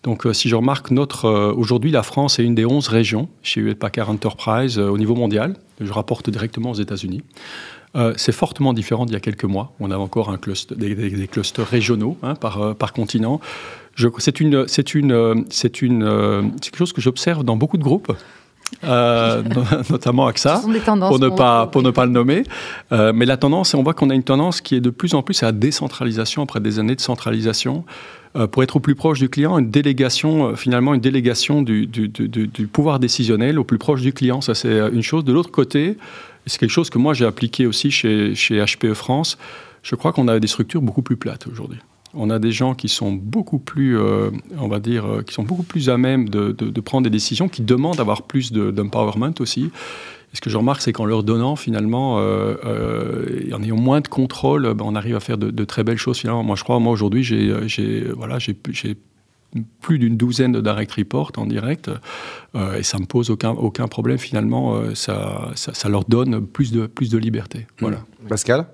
Donc, 0.03 0.25
euh, 0.25 0.33
si 0.33 0.47
je 0.47 0.55
remarque, 0.55 0.91
notre 0.91 1.25
euh, 1.25 1.53
aujourd'hui, 1.53 1.91
la 1.91 2.03
France 2.03 2.39
est 2.39 2.43
une 2.43 2.55
des 2.55 2.65
11 2.65 2.87
régions 2.87 3.27
chez 3.43 3.59
Hewlett 3.59 3.77
Packard 3.77 4.09
Enterprise 4.09 4.79
euh, 4.79 4.89
au 4.89 4.97
niveau 4.97 5.15
mondial. 5.15 5.55
Je 5.81 5.91
rapporte 5.91 6.29
directement 6.29 6.71
aux 6.71 6.75
États-Unis. 6.75 7.21
C'est 8.17 8.33
fortement 8.33 8.73
différent 8.73 9.05
d'il 9.05 9.13
y 9.13 9.17
a 9.17 9.19
quelques 9.19 9.45
mois. 9.45 9.73
On 9.79 9.89
a 9.89 9.97
encore 9.97 10.29
un 10.29 10.37
cluster, 10.37 10.75
des, 10.75 10.93
des, 10.93 11.09
des 11.09 11.27
clusters 11.27 11.67
régionaux 11.67 12.17
hein, 12.21 12.35
par, 12.35 12.75
par 12.75 12.93
continent. 12.93 13.41
C'est 14.19 14.39
une, 14.39 14.67
c'est 14.67 14.93
une, 14.93 15.45
c'est 15.49 15.81
une, 15.81 16.51
c'est 16.61 16.69
quelque 16.69 16.77
chose 16.77 16.93
que 16.93 17.01
j'observe 17.01 17.43
dans 17.43 17.55
beaucoup 17.55 17.77
de 17.77 17.83
groupes. 17.83 18.15
Euh, 18.83 19.43
notamment 19.89 20.27
AXA, 20.27 20.59
pour 20.59 21.19
ne 21.19 21.29
pas 21.29 21.67
pour 21.67 21.81
ne 21.81 21.91
pas 21.91 22.05
le 22.05 22.11
nommer. 22.11 22.43
Euh, 22.91 23.11
mais 23.13 23.25
la 23.25 23.37
tendance, 23.37 23.73
on 23.73 23.83
voit 23.83 23.93
qu'on 23.93 24.09
a 24.09 24.15
une 24.15 24.23
tendance 24.23 24.61
qui 24.61 24.75
est 24.75 24.79
de 24.79 24.89
plus 24.89 25.15
en 25.15 25.21
plus 25.21 25.41
à 25.43 25.47
la 25.47 25.51
décentralisation 25.51 26.43
après 26.43 26.59
des 26.59 26.79
années 26.79 26.95
de 26.95 27.01
centralisation. 27.01 27.83
Euh, 28.35 28.45
pour 28.47 28.61
être 28.61 28.75
au 28.75 28.79
plus 28.79 28.95
proche 28.95 29.19
du 29.19 29.27
client, 29.27 29.57
une 29.57 29.71
délégation, 29.71 30.55
finalement, 30.55 30.93
une 30.93 31.01
délégation 31.01 31.61
du, 31.61 31.89
pouvoir 32.71 32.99
décisionnel 32.99 33.57
au 33.57 33.63
plus 33.63 33.79
proche 33.79 34.01
du 34.01 34.13
client, 34.13 34.41
ça 34.41 34.53
c'est 34.53 34.77
une 34.89 35.01
chose. 35.01 35.23
De 35.23 35.33
l'autre 35.33 35.51
côté, 35.51 35.97
c'est 36.45 36.59
quelque 36.59 36.69
chose 36.69 36.89
que 36.89 36.99
moi 36.99 37.13
j'ai 37.13 37.25
appliqué 37.25 37.65
aussi 37.65 37.89
chez, 37.89 38.35
chez 38.35 38.63
HPE 38.63 38.93
France, 38.93 39.37
je 39.81 39.95
crois 39.95 40.13
qu'on 40.13 40.27
a 40.27 40.39
des 40.39 40.47
structures 40.47 40.81
beaucoup 40.81 41.01
plus 41.01 41.17
plates 41.17 41.47
aujourd'hui 41.47 41.79
on 42.13 42.29
a 42.29 42.39
des 42.39 42.51
gens 42.51 42.73
qui 42.73 42.89
sont 42.89 43.11
beaucoup 43.11 43.59
plus, 43.59 43.97
euh, 43.97 44.31
on 44.57 44.67
va 44.67 44.79
dire, 44.79 45.05
euh, 45.05 45.21
qui 45.21 45.33
sont 45.33 45.43
beaucoup 45.43 45.63
plus 45.63 45.89
à 45.89 45.97
même 45.97 46.29
de, 46.29 46.81
prendre 46.81 47.03
des 47.03 47.09
décisions, 47.09 47.49
qui 47.49 47.61
demandent 47.61 47.97
d'avoir 47.97 48.23
plus 48.23 48.51
d'empowerment 48.51 49.29
de, 49.29 49.41
aussi. 49.41 49.71
Et 50.31 50.35
ce 50.35 50.41
que 50.41 50.49
je 50.49 50.57
remarque, 50.57 50.81
c'est 50.81 50.93
qu'en 50.93 51.05
leur 51.05 51.23
donnant 51.23 51.55
finalement, 51.55 52.17
euh, 52.19 52.55
en 53.53 53.63
ayant 53.63 53.77
moins 53.77 54.01
de 54.01 54.07
contrôle, 54.07 54.73
ben, 54.73 54.85
on 54.85 54.95
arrive 54.95 55.15
à 55.15 55.19
faire 55.19 55.37
de, 55.37 55.65
très 55.65 55.83
belles 55.83 55.97
choses 55.97 56.19
finalement. 56.19 56.43
Moi, 56.43 56.55
je 56.55 56.63
crois, 56.63 56.79
moi 56.79 56.93
aujourd'hui, 56.93 57.23
j'ai 57.23 58.03
voilà, 58.15 58.37
plus 59.81 59.97
d'une 59.97 60.17
douzaine 60.17 60.51
de 60.51 60.61
direct 60.61 60.91
reports 60.91 61.31
en 61.37 61.47
direct 61.47 61.89
et 62.55 62.83
ça 62.83 62.99
me 62.99 63.05
pose 63.05 63.31
aucun, 63.31 63.87
problème 63.87 64.19
finalement. 64.19 64.79
Ça, 64.93 65.51
ça, 65.55 65.73
ça, 65.73 65.89
leur 65.89 66.05
donne 66.05 66.45
plus 66.45 66.71
de, 66.71 66.85
plus 66.85 67.09
de 67.09 67.17
liberté. 67.17 67.65
Voilà. 67.79 67.97
Pascal? 68.27 68.67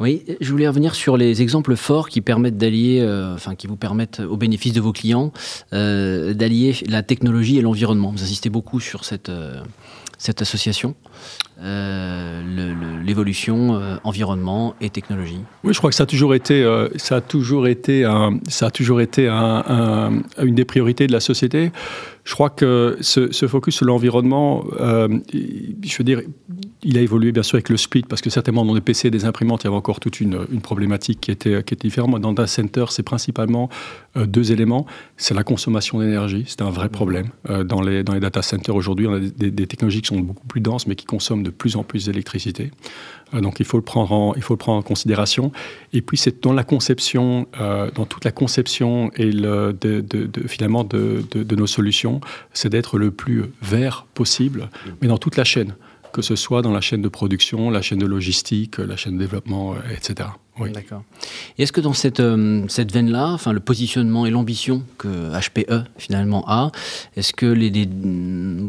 Oui, 0.00 0.24
je 0.40 0.50
voulais 0.50 0.66
revenir 0.66 0.94
sur 0.94 1.16
les 1.18 1.42
exemples 1.42 1.76
forts 1.76 2.08
qui 2.08 2.22
permettent 2.22 2.56
d'allier, 2.56 3.00
euh, 3.00 3.34
enfin 3.34 3.54
qui 3.54 3.66
vous 3.66 3.76
permettent 3.76 4.20
au 4.20 4.36
bénéfice 4.36 4.72
de 4.72 4.80
vos 4.80 4.92
clients 4.92 5.32
euh, 5.72 6.32
d'allier 6.32 6.74
la 6.88 7.02
technologie 7.02 7.58
et 7.58 7.60
l'environnement. 7.60 8.10
Vous 8.10 8.22
insistez 8.22 8.48
beaucoup 8.48 8.80
sur 8.80 9.04
cette, 9.04 9.28
euh, 9.28 9.60
cette 10.16 10.40
association, 10.40 10.94
l'évolution 13.04 13.78
environnement 14.04 14.74
et 14.80 14.88
technologie. 14.88 15.40
Oui, 15.62 15.74
je 15.74 15.78
crois 15.78 15.90
que 15.90 15.96
ça 15.96 16.04
a 16.04 16.06
toujours 16.06 16.34
été, 16.34 16.64
ça 16.96 17.16
a 17.16 17.20
toujours 17.20 17.66
été, 17.68 18.10
ça 18.48 18.66
a 18.66 18.70
toujours 18.70 19.02
été 19.02 19.28
un, 19.28 19.64
un, 19.68 20.22
une 20.42 20.54
des 20.54 20.64
priorités 20.64 21.06
de 21.06 21.12
la 21.12 21.20
société. 21.20 21.70
Je 22.24 22.32
crois 22.32 22.48
que 22.48 22.96
ce, 23.02 23.30
ce 23.30 23.46
focus 23.46 23.74
sur 23.76 23.84
l'environnement, 23.84 24.64
je 24.72 25.96
veux 25.98 26.04
dire, 26.04 26.22
il 26.82 26.96
a 26.96 27.00
évolué 27.00 27.32
bien 27.32 27.42
sûr 27.42 27.56
avec 27.56 27.68
le 27.68 27.76
split, 27.76 28.02
parce 28.02 28.22
que 28.22 28.30
certainement 28.30 28.64
dans 28.64 28.74
les 28.74 28.80
PC 28.80 29.08
et 29.08 29.10
des 29.10 29.24
imprimantes, 29.24 29.62
il 29.62 29.66
y 29.66 29.68
avait 29.68 29.76
encore 29.76 30.00
toute 30.00 30.20
une, 30.20 30.46
une 30.50 30.60
problématique 30.60 31.20
qui 31.20 31.30
était, 31.30 31.62
qui 31.62 31.74
était 31.74 31.88
différente. 31.88 32.20
Dans 32.20 32.32
Data 32.32 32.46
Center, 32.46 32.86
c'est 32.88 33.02
principalement 33.02 33.68
euh, 34.16 34.26
deux 34.26 34.52
éléments. 34.52 34.86
C'est 35.16 35.34
la 35.34 35.44
consommation 35.44 35.98
d'énergie, 35.98 36.44
c'est 36.46 36.62
un 36.62 36.70
vrai 36.70 36.88
problème. 36.88 37.28
Euh, 37.48 37.64
dans, 37.64 37.82
les, 37.82 38.02
dans 38.02 38.14
les 38.14 38.20
data 38.20 38.42
centers 38.42 38.74
aujourd'hui, 38.74 39.06
on 39.06 39.14
a 39.14 39.20
des, 39.20 39.50
des, 39.50 39.66
technologies 39.66 40.00
qui 40.00 40.08
sont 40.08 40.20
beaucoup 40.20 40.46
plus 40.46 40.60
denses, 40.60 40.86
mais 40.86 40.94
qui 40.94 41.04
consomment 41.04 41.42
de 41.42 41.50
plus 41.50 41.76
en 41.76 41.84
plus 41.84 42.06
d'électricité. 42.06 42.70
Euh, 43.34 43.40
donc 43.40 43.60
il 43.60 43.66
faut, 43.66 43.76
le 43.76 43.84
prendre 43.84 44.12
en, 44.12 44.34
il 44.34 44.42
faut 44.42 44.54
le 44.54 44.58
prendre 44.58 44.78
en 44.78 44.82
considération. 44.82 45.52
Et 45.92 46.00
puis 46.00 46.16
c'est 46.16 46.42
dans 46.42 46.52
la 46.52 46.64
conception, 46.64 47.46
dans 47.94 48.06
toute 48.06 48.24
la 48.24 48.32
conception 48.32 49.10
et 49.16 49.30
le, 49.30 49.76
de, 49.78 50.00
de, 50.00 50.26
de, 50.26 50.48
finalement 50.48 50.84
de, 50.84 51.22
de 51.32 51.56
nos 51.56 51.66
solutions, 51.66 52.20
c'est 52.52 52.68
d'être 52.68 52.98
le 52.98 53.10
plus 53.10 53.44
vert 53.62 54.06
possible, 54.14 54.70
mais 55.00 55.08
dans 55.08 55.18
toute 55.18 55.36
la 55.36 55.44
chaîne 55.44 55.74
que 56.12 56.22
ce 56.22 56.36
soit 56.36 56.62
dans 56.62 56.72
la 56.72 56.80
chaîne 56.80 57.02
de 57.02 57.08
production, 57.08 57.70
la 57.70 57.82
chaîne 57.82 57.98
de 57.98 58.06
logistique, 58.06 58.78
la 58.78 58.96
chaîne 58.96 59.14
de 59.14 59.18
développement, 59.18 59.74
euh, 59.74 59.94
etc. 59.94 60.28
Oui. 60.58 60.72
D'accord. 60.72 61.02
Est-ce 61.58 61.72
que 61.72 61.80
dans 61.80 61.94
cette, 61.94 62.20
euh, 62.20 62.64
cette 62.68 62.92
veine-là, 62.92 63.28
enfin, 63.28 63.52
le 63.52 63.60
positionnement 63.60 64.26
et 64.26 64.30
l'ambition 64.30 64.82
que 64.98 65.08
HPE 65.08 65.84
finalement 65.96 66.44
a, 66.46 66.70
est-ce 67.16 67.32
que 67.32 67.46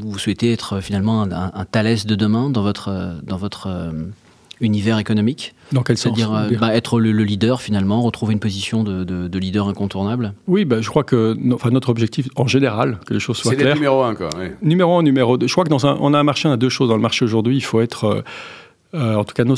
vous 0.02 0.18
souhaitez 0.18 0.54
être 0.54 0.80
finalement 0.80 1.24
un, 1.24 1.52
un, 1.54 1.66
Thalès 1.66 2.06
de 2.06 2.16
demain 2.16 2.50
dans 2.50 2.62
votre, 2.62 3.20
dans 3.24 3.38
votre 3.38 3.68
euh, 3.68 3.92
univers 4.62 5.00
économique? 5.00 5.54
Dans 5.72 5.84
quel 5.84 5.98
sens 5.98 6.16
C'est-à-dire 6.16 6.34
euh, 6.34 6.50
bah, 6.60 6.76
être 6.76 7.00
le, 7.00 7.12
le, 7.12 7.24
leader 7.24 7.62
finalement, 7.62 8.02
retrouver 8.02 8.34
une 8.34 8.40
position 8.40 8.84
de, 8.84 9.04
de, 9.04 9.28
de 9.28 9.40
leader 9.40 9.68
incontournable 9.68 10.34
Oui, 10.48 10.66
bah, 10.66 10.82
je 10.82 10.90
crois 10.90 11.04
que 11.04 11.36
no, 11.40 11.56
enfin, 11.56 11.70
notre 11.70 11.90
objectif 11.90 12.28
en 12.36 12.48
général, 12.48 13.00
que 13.06 13.14
les 13.14 13.20
choses 13.20 13.38
soient 13.38 13.56
claires. 13.56 13.70
C'est 13.70 13.76
numéro 13.76 14.04
un, 14.04 14.16
quoi. 14.16 14.30
Oui. 14.38 14.48
Numéro 14.62 14.98
un, 14.98 15.04
numéro 15.04 15.38
deux. 15.38 15.48
Je 15.48 15.52
crois 15.54 15.64
que 15.64 15.70
dans 15.70 15.86
un, 15.86 15.98
on 16.02 16.14
a 16.14 16.20
un 16.20 16.24
marché, 16.24 16.48
on 16.48 16.52
a 16.52 16.58
deux 16.58 16.70
choses 16.70 16.90
dans 16.90 16.96
le 16.96 17.02
marché 17.02 17.26
aujourd'hui. 17.26 17.56
Il 17.56 17.64
faut 17.64 17.82
être. 17.82 18.06
Euh, 18.06 18.22
euh, 18.94 19.16
en 19.16 19.24
tout 19.24 19.34
cas, 19.34 19.46
nos 19.46 19.56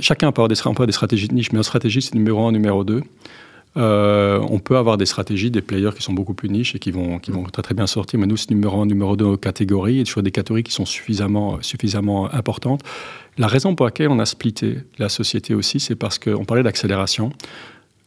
chacun 0.00 0.30
peut 0.30 0.42
avoir, 0.42 0.48
des, 0.48 0.56
peut 0.56 0.68
avoir 0.68 0.86
des 0.86 0.92
stratégies 0.92 1.28
de 1.28 1.34
niche, 1.34 1.52
mais 1.52 1.56
notre 1.56 1.68
stratégie, 1.68 2.02
c'est 2.02 2.14
numéro 2.14 2.46
un, 2.46 2.52
numéro 2.52 2.84
deux. 2.84 3.02
Euh, 3.78 4.40
on 4.50 4.58
peut 4.58 4.76
avoir 4.76 4.96
des 4.96 5.06
stratégies, 5.06 5.50
des 5.50 5.62
players 5.62 5.92
qui 5.94 6.02
sont 6.02 6.12
beaucoup 6.12 6.34
plus 6.34 6.48
niches 6.48 6.74
et 6.74 6.78
qui 6.78 6.90
vont, 6.90 7.18
qui 7.20 7.30
vont 7.30 7.44
très 7.44 7.62
très 7.62 7.74
bien 7.74 7.86
sortir. 7.86 8.18
Mais 8.18 8.26
nous, 8.26 8.36
c'est 8.36 8.50
numéro 8.50 8.80
un, 8.80 8.86
numéro 8.86 9.16
deux 9.16 9.36
catégories 9.36 10.00
et 10.00 10.04
sur 10.04 10.22
des 10.22 10.32
catégories 10.32 10.64
qui 10.64 10.72
sont 10.72 10.84
suffisamment, 10.84 11.58
suffisamment 11.62 12.32
importantes. 12.34 12.82
La 13.36 13.46
raison 13.46 13.74
pour 13.76 13.86
laquelle 13.86 14.08
on 14.08 14.18
a 14.18 14.26
splitté 14.26 14.78
la 14.98 15.08
société 15.08 15.54
aussi, 15.54 15.78
c'est 15.78 15.94
parce 15.94 16.18
qu'on 16.18 16.44
parlait 16.44 16.64
d'accélération. 16.64 17.32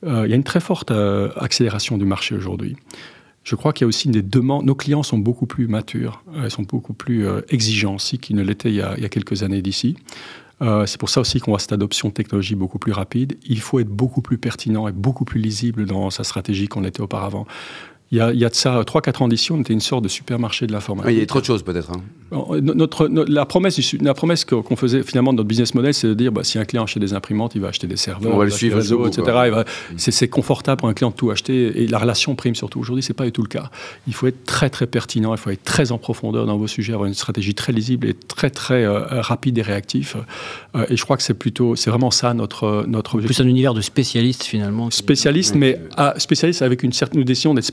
Euh, 0.06 0.24
il 0.26 0.30
y 0.30 0.34
a 0.34 0.36
une 0.36 0.44
très 0.44 0.60
forte 0.60 0.92
euh, 0.92 1.30
accélération 1.38 1.98
du 1.98 2.06
marché 2.06 2.36
aujourd'hui. 2.36 2.76
Je 3.44 3.56
crois 3.56 3.74
qu'il 3.74 3.86
y 3.86 3.86
a 3.86 3.88
aussi 3.88 4.10
des 4.10 4.22
demandes. 4.22 4.66
Nos 4.66 4.76
clients 4.76 5.04
sont 5.04 5.18
beaucoup 5.18 5.48
plus 5.48 5.68
matures, 5.68 6.24
ils 6.36 6.52
sont 6.52 6.62
beaucoup 6.62 6.94
plus 6.94 7.26
exigeants 7.50 7.96
aussi 7.96 8.20
qu'ils 8.20 8.36
ne 8.36 8.44
l'étaient 8.44 8.70
il, 8.70 8.76
y 8.76 8.82
a 8.82 9.10
quelques 9.10 9.42
années 9.42 9.62
d'ici. 9.62 9.96
Euh, 10.62 10.86
c'est 10.86 11.00
pour 11.00 11.10
ça 11.10 11.22
aussi 11.22 11.40
qu'on 11.40 11.52
voit 11.52 11.60
cette 11.60 11.72
adoption 11.72 12.10
de 12.10 12.14
technologie 12.14 12.56
beaucoup 12.56 12.78
plus 12.78 12.92
rapide. 12.92 13.38
Il 13.46 13.60
faut 13.60 13.80
être 13.80 13.90
beaucoup 13.90 14.22
plus 14.22 14.38
pertinent 14.38 14.88
et 14.88 14.92
beaucoup 14.92 15.26
plus 15.26 15.40
lisible 15.40 15.86
dans 15.86 16.10
sa 16.10 16.24
stratégie 16.24 16.68
qu'on 16.68 16.84
était 16.84 17.02
auparavant. 17.02 17.48
Il 18.12 18.18
y, 18.18 18.22
a, 18.22 18.34
il 18.34 18.40
y 18.40 18.46
a 18.46 18.50
de 18.50 18.56
ça 18.56 18.82
3-4 18.82 19.24
ans 19.24 19.28
d'ici, 19.30 19.54
on 19.54 19.62
était 19.62 19.72
une 19.72 19.80
sorte 19.80 20.04
de 20.04 20.10
supermarché 20.10 20.68
de 20.68 20.74
l'informatique. 20.74 21.14
il 21.14 21.20
y 21.20 21.22
a 21.22 21.26
trop 21.26 21.40
de 21.40 21.46
choses 21.46 21.64
peut-être. 21.64 21.92
Hein. 21.92 22.02
Notre, 22.62 23.08
la 23.08 23.46
promesse, 23.46 23.94
la 24.02 24.14
promesse 24.14 24.46
qu'on 24.46 24.76
faisait 24.78 25.04
finalement 25.04 25.34
de 25.34 25.38
notre 25.38 25.48
business 25.50 25.74
model, 25.76 25.94
c'est 25.94 26.08
de 26.08 26.14
dire 26.14 26.32
bah, 26.32 26.46
si 26.46 26.58
un 26.58 26.64
client 26.64 26.84
achète 26.84 27.02
des 27.02 27.14
imprimantes, 27.14 27.56
il 27.56 27.62
va 27.62 27.68
acheter 27.68 27.88
des 27.88 27.98
serveurs, 27.98 28.34
on 28.34 28.38
va 28.38 28.46
le 28.46 28.52
suivre, 28.52 28.78
réseaux, 28.78 29.06
etc. 29.06 29.64
C'est 29.98 30.30
confortable 30.30 30.80
pour 30.80 30.88
un 30.88 30.94
client 30.94 31.10
de 31.10 31.16
tout 31.16 31.30
acheter 31.30 31.84
et 31.84 31.88
la 31.88 32.00
relation 32.00 32.36
prime 32.36 32.56
surtout. 32.56 32.80
Aujourd'hui, 32.80 33.04
c'est 33.04 33.14
pas 33.14 33.26
du 33.26 33.34
tout 33.34 33.42
le 33.42 33.50
cas. 33.50 33.70
Il 34.08 34.14
faut 34.14 34.28
être 34.28 34.46
très 34.46 34.70
très 34.70 34.88
pertinent, 34.88 35.34
il 35.34 35.38
faut 35.38 35.50
être 35.50 35.64
très 35.64 35.92
en 35.92 35.98
profondeur 35.98 36.46
dans 36.46 36.58
vos 36.58 36.68
sujets, 36.68 36.94
avoir 36.94 37.08
une 37.08 37.14
stratégie 37.14 37.54
très 37.54 37.74
lisible 37.74 38.08
et 38.08 38.14
très 38.14 38.50
très 38.50 38.86
euh, 38.86 39.22
rapide 39.22 39.58
et 39.58 39.62
réactif. 39.62 40.16
Euh, 40.76 40.86
et 40.90 40.96
je 40.96 41.04
crois 41.04 41.18
que 41.18 41.24
c'est 41.24 41.34
plutôt, 41.34 41.76
c'est 41.76 41.90
vraiment 41.90 42.12
ça 42.12 42.34
notre 42.34 42.86
notre 42.88 43.16
objectif. 43.16 43.38
Plus 43.38 43.44
un 43.44 43.50
univers 43.50 43.74
de 43.74 43.82
spécialistes 43.82 44.44
finalement. 44.44 44.90
Spécialistes, 44.90 45.56
mais 45.56 45.80
à, 45.98 46.14
spécialistes 46.18 46.62
avec 46.62 46.84
une 46.84 46.94
certaine 46.94 47.24
décision 47.24 47.54
d'être 47.54 47.66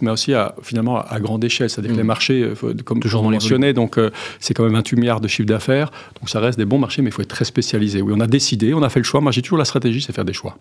mais 0.00 0.10
aussi 0.10 0.34
à, 0.34 0.54
finalement 0.62 1.00
à 1.00 1.20
grande 1.20 1.44
échelle, 1.44 1.70
c'est-à-dire 1.70 1.92
que 1.92 1.96
les 1.96 2.02
mm. 2.02 2.06
marchés, 2.06 2.42
euh, 2.42 2.74
comme 2.84 3.00
toujours 3.00 3.22
mentionné, 3.22 3.72
donc 3.72 3.98
euh, 3.98 4.10
c'est 4.40 4.54
quand 4.54 4.64
même 4.64 4.74
28 4.74 4.96
milliards 4.96 5.20
de 5.20 5.28
chiffre 5.28 5.48
d'affaires, 5.48 5.90
donc 6.20 6.28
ça 6.28 6.40
reste 6.40 6.58
des 6.58 6.64
bons 6.64 6.78
marchés, 6.78 7.02
mais 7.02 7.10
il 7.10 7.12
faut 7.12 7.22
être 7.22 7.28
très 7.28 7.44
spécialisé. 7.44 8.02
Oui, 8.02 8.12
on 8.16 8.20
a 8.20 8.26
décidé, 8.26 8.74
on 8.74 8.82
a 8.82 8.88
fait 8.88 9.00
le 9.00 9.04
choix. 9.04 9.20
Moi, 9.20 9.32
j'ai 9.32 9.42
toujours 9.42 9.58
la 9.58 9.64
stratégie, 9.64 10.02
c'est 10.02 10.12
faire 10.12 10.24
des 10.24 10.32
choix. 10.32 10.58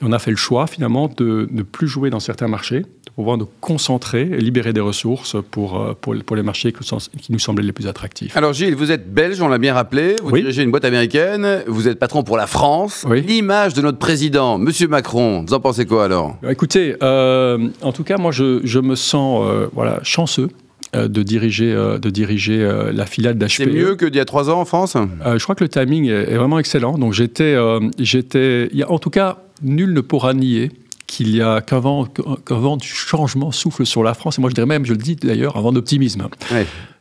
Et 0.00 0.04
on 0.04 0.12
a 0.12 0.18
fait 0.18 0.30
le 0.30 0.36
choix 0.36 0.66
finalement 0.66 1.10
de 1.14 1.48
ne 1.50 1.62
plus 1.62 1.88
jouer 1.88 2.10
dans 2.10 2.20
certains 2.20 2.48
marchés, 2.48 2.80
de 2.80 3.12
pouvoir 3.14 3.36
nous 3.36 3.48
concentrer 3.60 4.22
et 4.22 4.38
libérer 4.38 4.72
des 4.72 4.80
ressources 4.80 5.36
pour, 5.50 5.80
euh, 5.80 5.94
pour, 6.00 6.14
pour 6.24 6.36
les 6.36 6.42
marchés 6.42 6.72
qui 6.72 7.32
nous 7.32 7.38
semblaient 7.38 7.64
les 7.64 7.72
plus 7.72 7.86
attractifs. 7.86 8.36
Alors 8.36 8.52
Gilles, 8.52 8.74
vous 8.74 8.92
êtes 8.92 9.12
belge, 9.12 9.40
on 9.42 9.48
l'a 9.48 9.58
bien 9.58 9.74
rappelé, 9.74 10.16
vous 10.22 10.32
dirigez 10.32 10.62
une 10.62 10.70
boîte 10.70 10.84
américaine, 10.84 11.62
vous 11.66 11.88
êtes 11.88 11.98
patron 11.98 12.22
pour 12.22 12.36
la 12.36 12.46
France. 12.46 13.06
L'image 13.10 13.74
de 13.74 13.82
notre 13.82 13.98
président, 13.98 14.58
Monsieur 14.58 14.88
Macron, 14.88 15.44
vous 15.46 15.54
en 15.54 15.60
pensez 15.60 15.86
quoi 15.86 16.04
alors? 16.04 16.36
Écoutez, 16.48 16.96
en 17.02 17.92
tout 17.92 18.04
cas, 18.04 18.16
moi 18.16 18.32
je, 18.40 18.60
je 18.64 18.78
me 18.78 18.94
sens 18.94 19.42
euh, 19.44 19.68
voilà, 19.72 20.00
chanceux 20.02 20.48
euh, 20.96 21.08
de 21.08 21.22
diriger, 21.22 21.72
euh, 21.72 21.98
de 21.98 22.10
diriger 22.10 22.68
la 22.92 23.06
filiale 23.06 23.38
d'HPE. 23.38 23.48
C'est 23.48 23.66
mieux 23.66 23.94
que 23.96 24.06
d'il 24.06 24.16
y 24.16 24.20
a 24.20 24.24
trois 24.24 24.50
ans 24.50 24.60
en 24.60 24.64
France? 24.64 24.96
Je 24.96 25.42
crois 25.42 25.54
que 25.54 25.64
le 25.64 25.68
timing 25.68 26.06
est, 26.08 26.36
vraiment 26.36 26.58
excellent. 26.58 26.98
Donc 26.98 27.12
j'étais, 27.12 27.56
j'étais, 27.98 28.70
en 28.88 28.98
tout 28.98 29.10
cas, 29.10 29.38
nul 29.62 29.92
ne 29.92 30.00
pourra 30.00 30.34
nier 30.34 30.70
qu'il 31.06 31.34
y 31.34 31.42
a 31.42 31.60
qu'un 31.60 31.80
vent, 31.80 32.06
vent, 32.48 32.76
du 32.76 32.86
changement 32.86 33.50
souffle 33.50 33.84
sur 33.84 34.02
la 34.02 34.14
France. 34.14 34.38
Et 34.38 34.40
moi, 34.40 34.48
je 34.48 34.54
dirais 34.54 34.66
même, 34.66 34.86
je 34.86 34.92
le 34.92 34.98
dis 34.98 35.16
d'ailleurs, 35.16 35.56
un 35.56 35.60
vent 35.60 35.72
d'optimisme. 35.72 36.28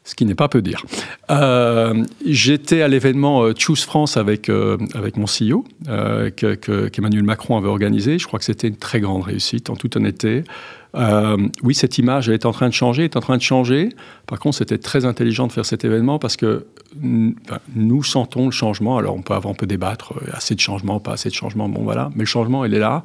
Ce 0.10 0.16
qui 0.16 0.26
n'est 0.26 0.36
pas 0.36 0.48
peu 0.48 0.64
dire. 0.64 0.84
J'étais 2.26 2.82
à 2.82 2.88
l'événement 2.88 3.54
Choose 3.56 3.84
France 3.84 4.18
avec, 4.18 4.50
avec 4.96 5.18
mon 5.18 5.26
CEO, 5.26 5.64
qu'Emmanuel 6.36 7.24
Macron 7.24 7.58
avait 7.58 7.68
organisé. 7.68 8.18
Je 8.18 8.26
crois 8.26 8.40
que 8.40 8.46
c'était 8.46 8.68
une 8.68 8.78
très 8.78 9.00
grande 9.00 9.22
réussite, 9.22 9.70
en 9.70 9.76
toute 9.76 9.96
honnêteté. 9.98 10.44
Euh, 10.96 11.38
oui, 11.64 11.76
cette 11.76 11.98
image, 11.98 12.30
elle 12.30 12.36
est 12.36 12.46
en 12.46 12.52
train 12.52 12.68
de 12.68 12.74
changer, 12.74 13.04
est 13.04 13.16
en 13.16 13.22
train 13.22 13.38
de 13.38 13.42
changer. 13.42 13.90
Par 14.26 14.40
contre, 14.40 14.58
c'était 14.58 14.78
très 14.78 15.06
intelligent 15.06 15.48
de 15.48 15.52
faire 15.52 15.66
cet 15.66 15.86
événement 15.86 16.20
parce 16.20 16.36
que 16.36 16.66
nous 17.00 18.04
sentons 18.04 18.46
le 18.46 18.52
changement. 18.52 18.98
Alors, 18.98 19.16
on 19.16 19.22
peut, 19.22 19.36
peut 19.58 19.68
débattre, 19.68 20.14
euh, 20.18 20.32
assez 20.34 20.56
de 20.56 20.60
changement, 20.60 21.00
pas 21.00 21.14
assez 21.14 21.30
de 21.30 21.36
changement, 21.36 21.70
bon 21.70 21.84
voilà, 21.84 22.10
mais 22.16 22.22
le 22.22 22.26
changement, 22.26 22.66
il 22.66 22.74
est 22.74 22.80
là. 22.80 23.04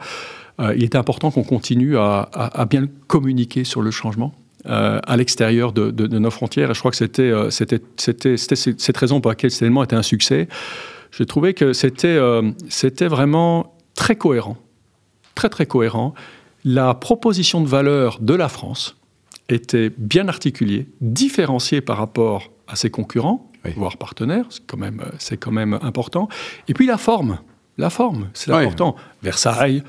Euh, 0.61 0.75
il 0.77 0.85
est 0.85 0.95
important 0.95 1.31
qu'on 1.31 1.43
continue 1.43 1.99
à, 1.99 2.29
bien 2.71 2.87
communiquer 3.07 3.65
sur 3.65 3.83
le 3.83 3.91
changement. 3.91 4.33
À 4.67 5.17
l'extérieur 5.17 5.73
de, 5.73 6.19
nos 6.19 6.31
frontières. 6.31 6.71
Et 6.71 6.75
je 6.75 6.79
crois 6.79 6.91
que 6.91 6.97
c'était 6.97 7.33
c'était 7.51 8.37
cette 8.37 8.97
raison 8.97 9.21
pour 9.21 9.31
laquelle 9.31 9.51
cet 9.51 9.63
événement 9.63 9.85
était 9.85 9.97
un 9.97 10.03
succès. 10.03 10.49
J'ai 11.13 11.27
trouvé 11.27 11.55
que 11.55 11.73
c'était 11.73 12.19
c'était 12.69 13.09
vraiment 13.09 13.77
très 13.95 14.17
cohérent, 14.17 14.57
très 15.35 15.49
très 15.49 15.67
cohérent 15.67 16.15
la 16.65 16.95
proposition 16.95 17.61
de 17.61 17.69
valeur 17.69 18.19
de 18.21 18.35
la 18.35 18.49
France 18.49 18.97
était 19.49 19.91
bien 19.99 20.29
articulée, 20.29 20.89
différenciée 21.01 21.83
par 21.83 21.99
rapport 21.99 22.51
à 22.67 22.77
ses 22.77 22.91
concurrents, 22.91 23.51
voire 23.77 23.99
partenaires, 23.99 24.47
c'est 24.49 24.67
quand, 24.67 24.79
même, 24.79 25.03
quand 25.41 25.51
même 25.51 25.79
important. 25.83 26.29
Et 26.69 26.75
puis 26.75 26.87
la 26.87 26.97
forme, 26.97 27.39
la 27.77 27.91
forme, 27.91 28.29
c'est 28.33 28.51
important. 28.51 28.97
Versailles, 29.23 29.83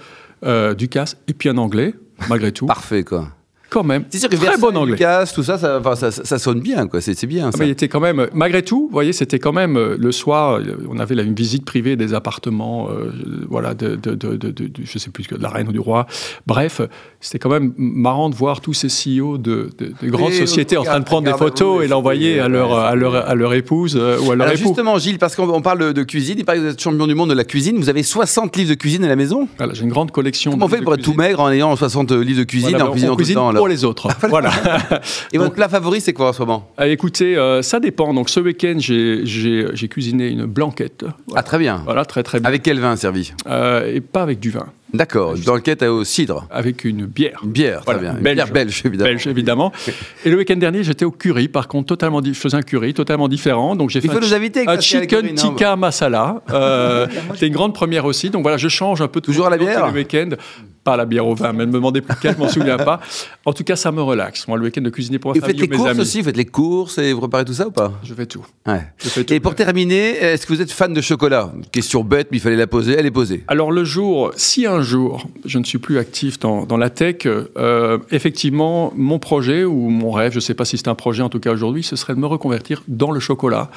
euh, 0.44 0.74
Ducasse, 0.74 1.18
et 1.28 1.34
puis 1.34 1.48
un 1.48 1.58
anglais, 1.58 1.94
malgré 2.28 2.52
tout. 2.52 2.66
Parfait, 2.66 3.04
quoi 3.04 3.30
quand 3.70 3.84
même. 3.84 4.06
C'est 4.10 4.20
sûr 4.20 4.30
que 4.30 4.36
très 4.36 4.58
bon 4.58 4.76
anglais. 4.76 4.94
Lucas, 4.94 5.32
tout 5.34 5.44
ça 5.44 5.58
ça, 5.58 5.82
ça, 5.96 6.12
ça, 6.12 6.40
sonne 6.40 6.60
bien, 6.60 6.88
quoi. 6.88 7.02
C'est 7.02 7.26
bien. 7.26 7.50
Ah, 7.54 7.58
ça. 7.58 7.66
il 7.66 7.72
était 7.72 7.88
quand 7.88 8.00
même, 8.00 8.28
malgré 8.34 8.62
tout, 8.62 8.88
vous 8.88 8.94
voyez, 8.94 9.14
c'était 9.14 9.40
quand 9.40 9.54
même 9.54 9.78
euh, 9.78 9.98
le 10.00 10.12
soir. 10.12 10.60
Euh, 10.60 10.78
on 10.90 11.00
avait 11.00 11.16
une 11.16 11.36
visite 11.36 11.66
privée 11.66 11.96
des 11.96 12.14
appartements, 12.14 12.90
euh, 12.90 13.12
voilà, 13.50 13.74
de, 13.74 13.96
de, 13.96 14.16
de, 14.16 14.36
de, 14.36 14.72
je 14.84 14.98
sais 14.98 15.10
plus 15.10 15.28
que 15.28 15.36
de 15.36 15.42
la 15.42 15.50
reine 15.50 15.68
ou 15.68 15.72
du 15.72 15.80
roi. 15.80 16.06
Bref, 16.46 16.82
c'était 17.20 17.40
quand 17.40 17.50
même 17.50 17.74
marrant 17.78 18.30
de 18.30 18.36
voir 18.36 18.62
tous 18.62 18.74
ces 18.74 18.88
CEO 18.88 19.38
de, 19.38 19.70
grandes 20.04 20.34
sociétés 20.34 20.78
en 20.78 20.84
train 20.84 21.00
de 21.00 21.06
prendre 21.06 21.32
des 21.32 21.38
photos 21.38 21.84
et 21.84 21.88
l'envoyer 21.88 22.40
à 22.40 22.48
leur, 22.48 22.74
à 22.74 22.96
leur, 22.96 23.16
à 23.16 23.36
leur 23.36 23.54
épouse 23.54 23.96
ou 23.96 24.32
à 24.32 24.36
leur 24.36 24.48
Alors 24.48 24.58
Justement, 24.58 24.98
Gilles, 24.98 25.20
parce 25.20 25.36
qu'on 25.36 25.62
parle 25.62 25.94
de 25.94 26.04
cuisine, 26.04 26.36
il 26.38 26.46
paraît 26.46 26.58
que 26.58 26.64
vous 26.64 26.70
êtes 26.70 26.82
champion 26.82 27.08
du 27.08 27.16
monde 27.16 27.30
de 27.30 27.36
la 27.36 27.44
cuisine. 27.44 27.78
Vous 27.78 27.90
avez 27.90 28.04
60 28.04 28.56
livres 28.58 28.70
de 28.70 28.76
cuisine 28.76 29.04
à 29.04 29.08
la 29.08 29.16
maison? 29.16 29.48
Voilà, 29.58 29.74
j'ai 29.74 29.84
une 29.84 29.90
grande 29.90 30.12
collection. 30.12 30.52
Comment 30.52 30.66
on 30.66 30.70
fait 30.70 30.82
pour 30.82 30.94
être 30.94 31.02
tout 31.02 31.14
maigre 31.14 31.40
en 31.40 31.50
ayant 31.50 31.76
60 31.76 32.12
livres 32.12 32.40
de 32.40 32.44
cuisine 32.44 32.82
en 32.82 32.92
cuisinant 32.92 33.16
tout 33.16 33.24
le 33.24 33.34
temps 33.34 33.55
pour 33.58 33.68
les 33.68 33.84
autres. 33.84 34.08
voilà. 34.30 34.52
Et 35.34 35.38
votre 35.38 35.54
plat 35.54 35.70
favori, 35.70 36.02
c'est 36.02 36.14
quoi 36.14 36.30
en 36.30 36.34
ce 36.34 36.40
moment? 36.40 36.70
Ah, 36.78 36.88
Écoutez, 36.88 37.38
euh, 37.38 37.62
ça 37.62 37.80
dépend. 37.80 38.14
Donc 38.14 38.30
ce 38.30 38.40
week-end, 38.40 38.76
j'ai 38.80 39.88
cuisiné 39.90 40.28
une 40.30 40.46
blanquette. 40.46 41.06
Ah 41.36 41.44
très 41.44 41.58
bien. 41.58 41.82
Voilà, 41.86 42.06
très 42.06 42.24
très 42.24 42.40
bien. 42.40 42.48
Avec 42.48 42.64
quel 42.64 42.80
vin 42.80 42.96
servi? 42.96 43.34
Euh, 43.48 43.94
Et 43.94 44.02
pas 44.02 44.22
avec 44.22 44.40
du 44.40 44.52
vin. 44.52 44.68
D'accord, 44.96 45.36
une 45.36 45.44
blanquette 45.44 45.84
au 45.84 46.04
cidre. 46.04 46.48
Avec 46.50 46.84
une 46.86 47.06
bière. 47.06 47.40
Une 47.44 47.52
bière, 47.52 47.84
très 47.86 48.00
bien. 48.00 48.16
Une 48.18 48.24
belge. 48.24 48.36
bière 48.36 48.52
belge, 48.52 48.82
évidemment. 48.86 49.10
Belge, 49.10 49.28
évidemment. 49.28 49.72
Et 50.26 50.30
le 50.30 50.38
week-end 50.38 50.56
dernier, 50.56 50.84
j'étais 50.84 51.06
au 51.06 51.12
curry, 51.12 51.48
par 51.48 51.68
contre, 51.68 51.88
totalement 51.88 52.22
je 52.24 52.34
faisais 52.34 52.58
un 52.58 52.62
curry 52.62 52.94
totalement 52.94 53.28
différent. 53.28 53.76
Donc 53.76 53.90
j'ai 53.90 54.02
fait 54.02 54.08
faut 54.08 54.18
un, 54.18 54.22
nous 54.22 54.34
inviter 54.34 54.68
un 54.68 54.80
chicken 54.80 55.34
tikka 55.34 55.76
masala. 55.76 56.42
Euh, 56.56 57.08
C'était 57.34 57.48
une 57.48 57.54
grande 57.54 57.74
première 57.74 58.06
aussi. 58.06 58.30
Donc 58.30 58.44
voilà, 58.44 58.58
je 58.58 58.70
change 58.70 59.02
un 59.02 59.08
peu 59.08 59.20
Toujours 59.20 59.48
à 59.48 59.50
la 59.50 59.58
bière 59.58 59.88
le 59.88 59.94
week-end 59.94 60.30
pas 60.86 60.96
la 60.96 61.06
bière 61.06 61.26
au 61.26 61.34
vin, 61.34 61.52
mais 61.52 61.66
ne 61.66 61.72
me 61.72 61.74
demandez 61.74 62.00
plus 62.00 62.16
quelle, 62.22 62.36
je 62.36 62.38
m'en 62.38 62.48
souviens 62.48 62.78
pas. 62.78 63.02
En 63.44 63.54
tout 63.54 63.64
cas, 63.64 63.76
ça 63.76 63.92
me 63.92 64.04
relaxe. 64.04 64.48
Moi, 64.48 64.58
le 64.58 64.66
week-end 64.66 64.82
de 64.82 64.92
cuisiner 64.92 65.18
pour 65.18 65.32
ma 65.32 65.38
et 65.38 65.42
famille 65.42 65.56
Vous 65.56 65.62
faites 65.62 65.72
les 65.72 65.78
courses 65.78 66.00
aussi, 66.00 66.20
vous 66.20 66.26
faites 66.26 66.38
les 66.38 66.46
courses 66.46 66.98
et 67.00 67.12
vous 67.12 67.20
préparez 67.22 67.44
tout 67.44 67.54
ça 67.54 67.68
ou 67.68 67.72
pas? 67.72 67.92
Je 68.04 68.14
fais 68.14 68.28
tout. 68.28 68.46
Ouais. 68.68 68.82
Je 68.98 69.10
fais 69.10 69.24
tout. 69.24 69.34
Et 69.34 69.40
pour 69.40 69.56
terminer, 69.56 70.16
est-ce 70.18 70.46
que 70.46 70.54
vous 70.54 70.62
êtes 70.62 70.72
fan 70.72 70.94
de 70.94 71.02
chocolat? 71.02 71.52
Question 71.72 72.04
bête, 72.04 72.28
mais 72.30 72.38
il 72.38 72.40
fallait 72.40 72.56
la 72.56 72.68
poser, 72.68 72.96
elle 72.98 73.08
est 73.08 73.12
posée. 73.12 73.44
Alors 73.48 73.72
le 73.72 73.84
jour, 73.84 74.32
si 74.38 74.68
un 74.68 74.82
jour 74.86 75.28
je 75.46 75.60
ne 75.60 75.64
suis 75.64 75.78
plus 75.78 75.98
actif 75.98 76.40
dans, 76.40 76.66
dans 76.66 76.78
la 76.78 76.90
tech, 76.90 77.26
euh, 77.26 77.98
effectivement, 78.12 78.92
mon 78.96 79.20
projet 79.20 79.64
ou 79.64 79.90
mon 79.90 80.12
rêve, 80.12 80.32
je 80.32 80.38
ne 80.38 80.42
sais 80.42 80.54
pas 80.54 80.66
si 80.66 80.78
c'est 80.78 80.88
un 80.88 80.96
projet 80.96 81.24
en 81.24 81.30
tout 81.30 81.40
cas 81.40 81.52
aujourd'hui, 81.52 81.84
ce 81.84 81.96
serait 81.96 82.16
de 82.16 82.20
me 82.20 82.28
reconvertir 82.28 82.84
dans 82.88 83.12
le 83.12 83.20
chocolat. 83.20 83.70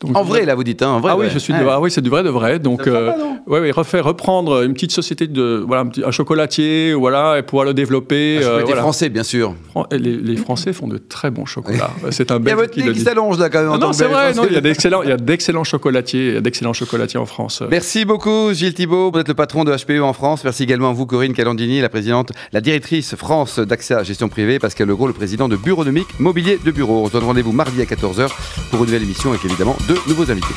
Donc, 0.00 0.16
en 0.16 0.22
vrai, 0.22 0.44
là, 0.44 0.54
vous 0.54 0.64
dites, 0.64 0.82
hein, 0.82 0.90
en 0.90 1.00
vrai. 1.00 1.12
Ah 1.12 1.16
oui, 1.16 1.26
je 1.32 1.38
suis 1.38 1.52
de, 1.52 1.58
ah 1.66 1.80
oui, 1.80 1.90
c'est 1.90 2.02
du 2.02 2.10
vrai 2.10 2.22
de 2.22 2.28
vrai. 2.28 2.58
Donc, 2.58 2.86
euh, 2.86 3.12
ouais, 3.46 3.60
ouais, 3.60 3.70
refaire, 3.70 4.04
reprendre 4.04 4.62
une 4.62 4.74
petite 4.74 4.92
société 4.92 5.26
de, 5.26 5.64
voilà, 5.66 5.84
un, 6.04 6.10
chocolatier, 6.10 6.92
voilà, 6.92 7.38
et 7.38 7.42
pouvoir 7.42 7.64
le 7.64 7.74
développer. 7.74 8.40
Ah, 8.42 8.46
euh, 8.46 8.76
français, 8.76 9.08
bien 9.08 9.22
sûr. 9.22 9.54
Les, 9.92 10.36
Français 10.36 10.72
font 10.72 10.88
de 10.88 10.98
très 10.98 11.30
bons 11.30 11.46
chocolats. 11.46 11.90
C'est 12.10 12.30
un 12.30 12.38
bel. 12.38 12.48
Il 12.48 12.50
y 12.50 12.52
a 12.52 12.56
votre 12.56 12.92
qui 12.92 13.00
s'allonge 13.00 13.38
là 13.38 13.48
quand 13.48 13.62
même. 13.62 13.80
non, 13.80 13.92
c'est 13.92 14.04
vrai. 14.04 14.34
Non, 14.34 14.44
il 14.46 14.52
y 14.52 14.56
a 14.56 14.60
d'excellents, 14.60 15.02
il 15.02 15.08
y 15.08 15.12
a 15.12 15.16
d'excellents 15.16 15.64
chocolatiers, 15.64 16.40
d'excellents 16.40 16.72
chocolatiers 16.72 17.18
en 17.18 17.26
France. 17.26 17.62
Merci 17.70 18.04
beaucoup, 18.04 18.52
Gilles 18.52 18.74
Thibault. 18.74 19.10
Vous 19.10 19.18
êtes 19.18 19.28
le 19.28 19.34
patron 19.34 19.64
de 19.64 19.74
HPE 19.74 20.02
en 20.02 20.12
France. 20.12 20.43
Merci 20.44 20.64
également 20.64 20.90
à 20.90 20.92
vous, 20.92 21.06
Corinne 21.06 21.32
Calandini, 21.32 21.80
la 21.80 21.88
présidente, 21.88 22.32
la 22.52 22.60
directrice 22.60 23.16
France 23.16 23.58
d'Accès 23.58 23.94
à 23.94 24.02
Gestion 24.02 24.28
Privée, 24.28 24.58
Pascal 24.58 24.88
Legros, 24.88 25.06
le 25.06 25.14
président 25.14 25.48
de 25.48 25.56
Bureaunomique 25.56 26.20
Mobilier 26.20 26.58
de 26.62 26.70
Bureau. 26.70 27.02
On 27.04 27.08
se 27.08 27.12
donne 27.12 27.24
rendez-vous 27.24 27.52
mardi 27.52 27.80
à 27.80 27.84
14h 27.84 28.28
pour 28.70 28.80
une 28.80 28.86
nouvelle 28.86 29.02
émission 29.02 29.30
avec 29.30 29.44
évidemment 29.44 29.76
deux 29.88 29.98
nouveaux 30.06 30.30
invités. 30.30 30.54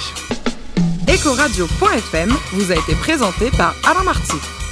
Ecoradio.fm 1.07 2.35
vous 2.51 2.71
a 2.71 2.75
été 2.75 2.95
présenté 2.95 3.49
par 3.57 3.73
Alain 3.89 4.03
Marty. 4.03 4.66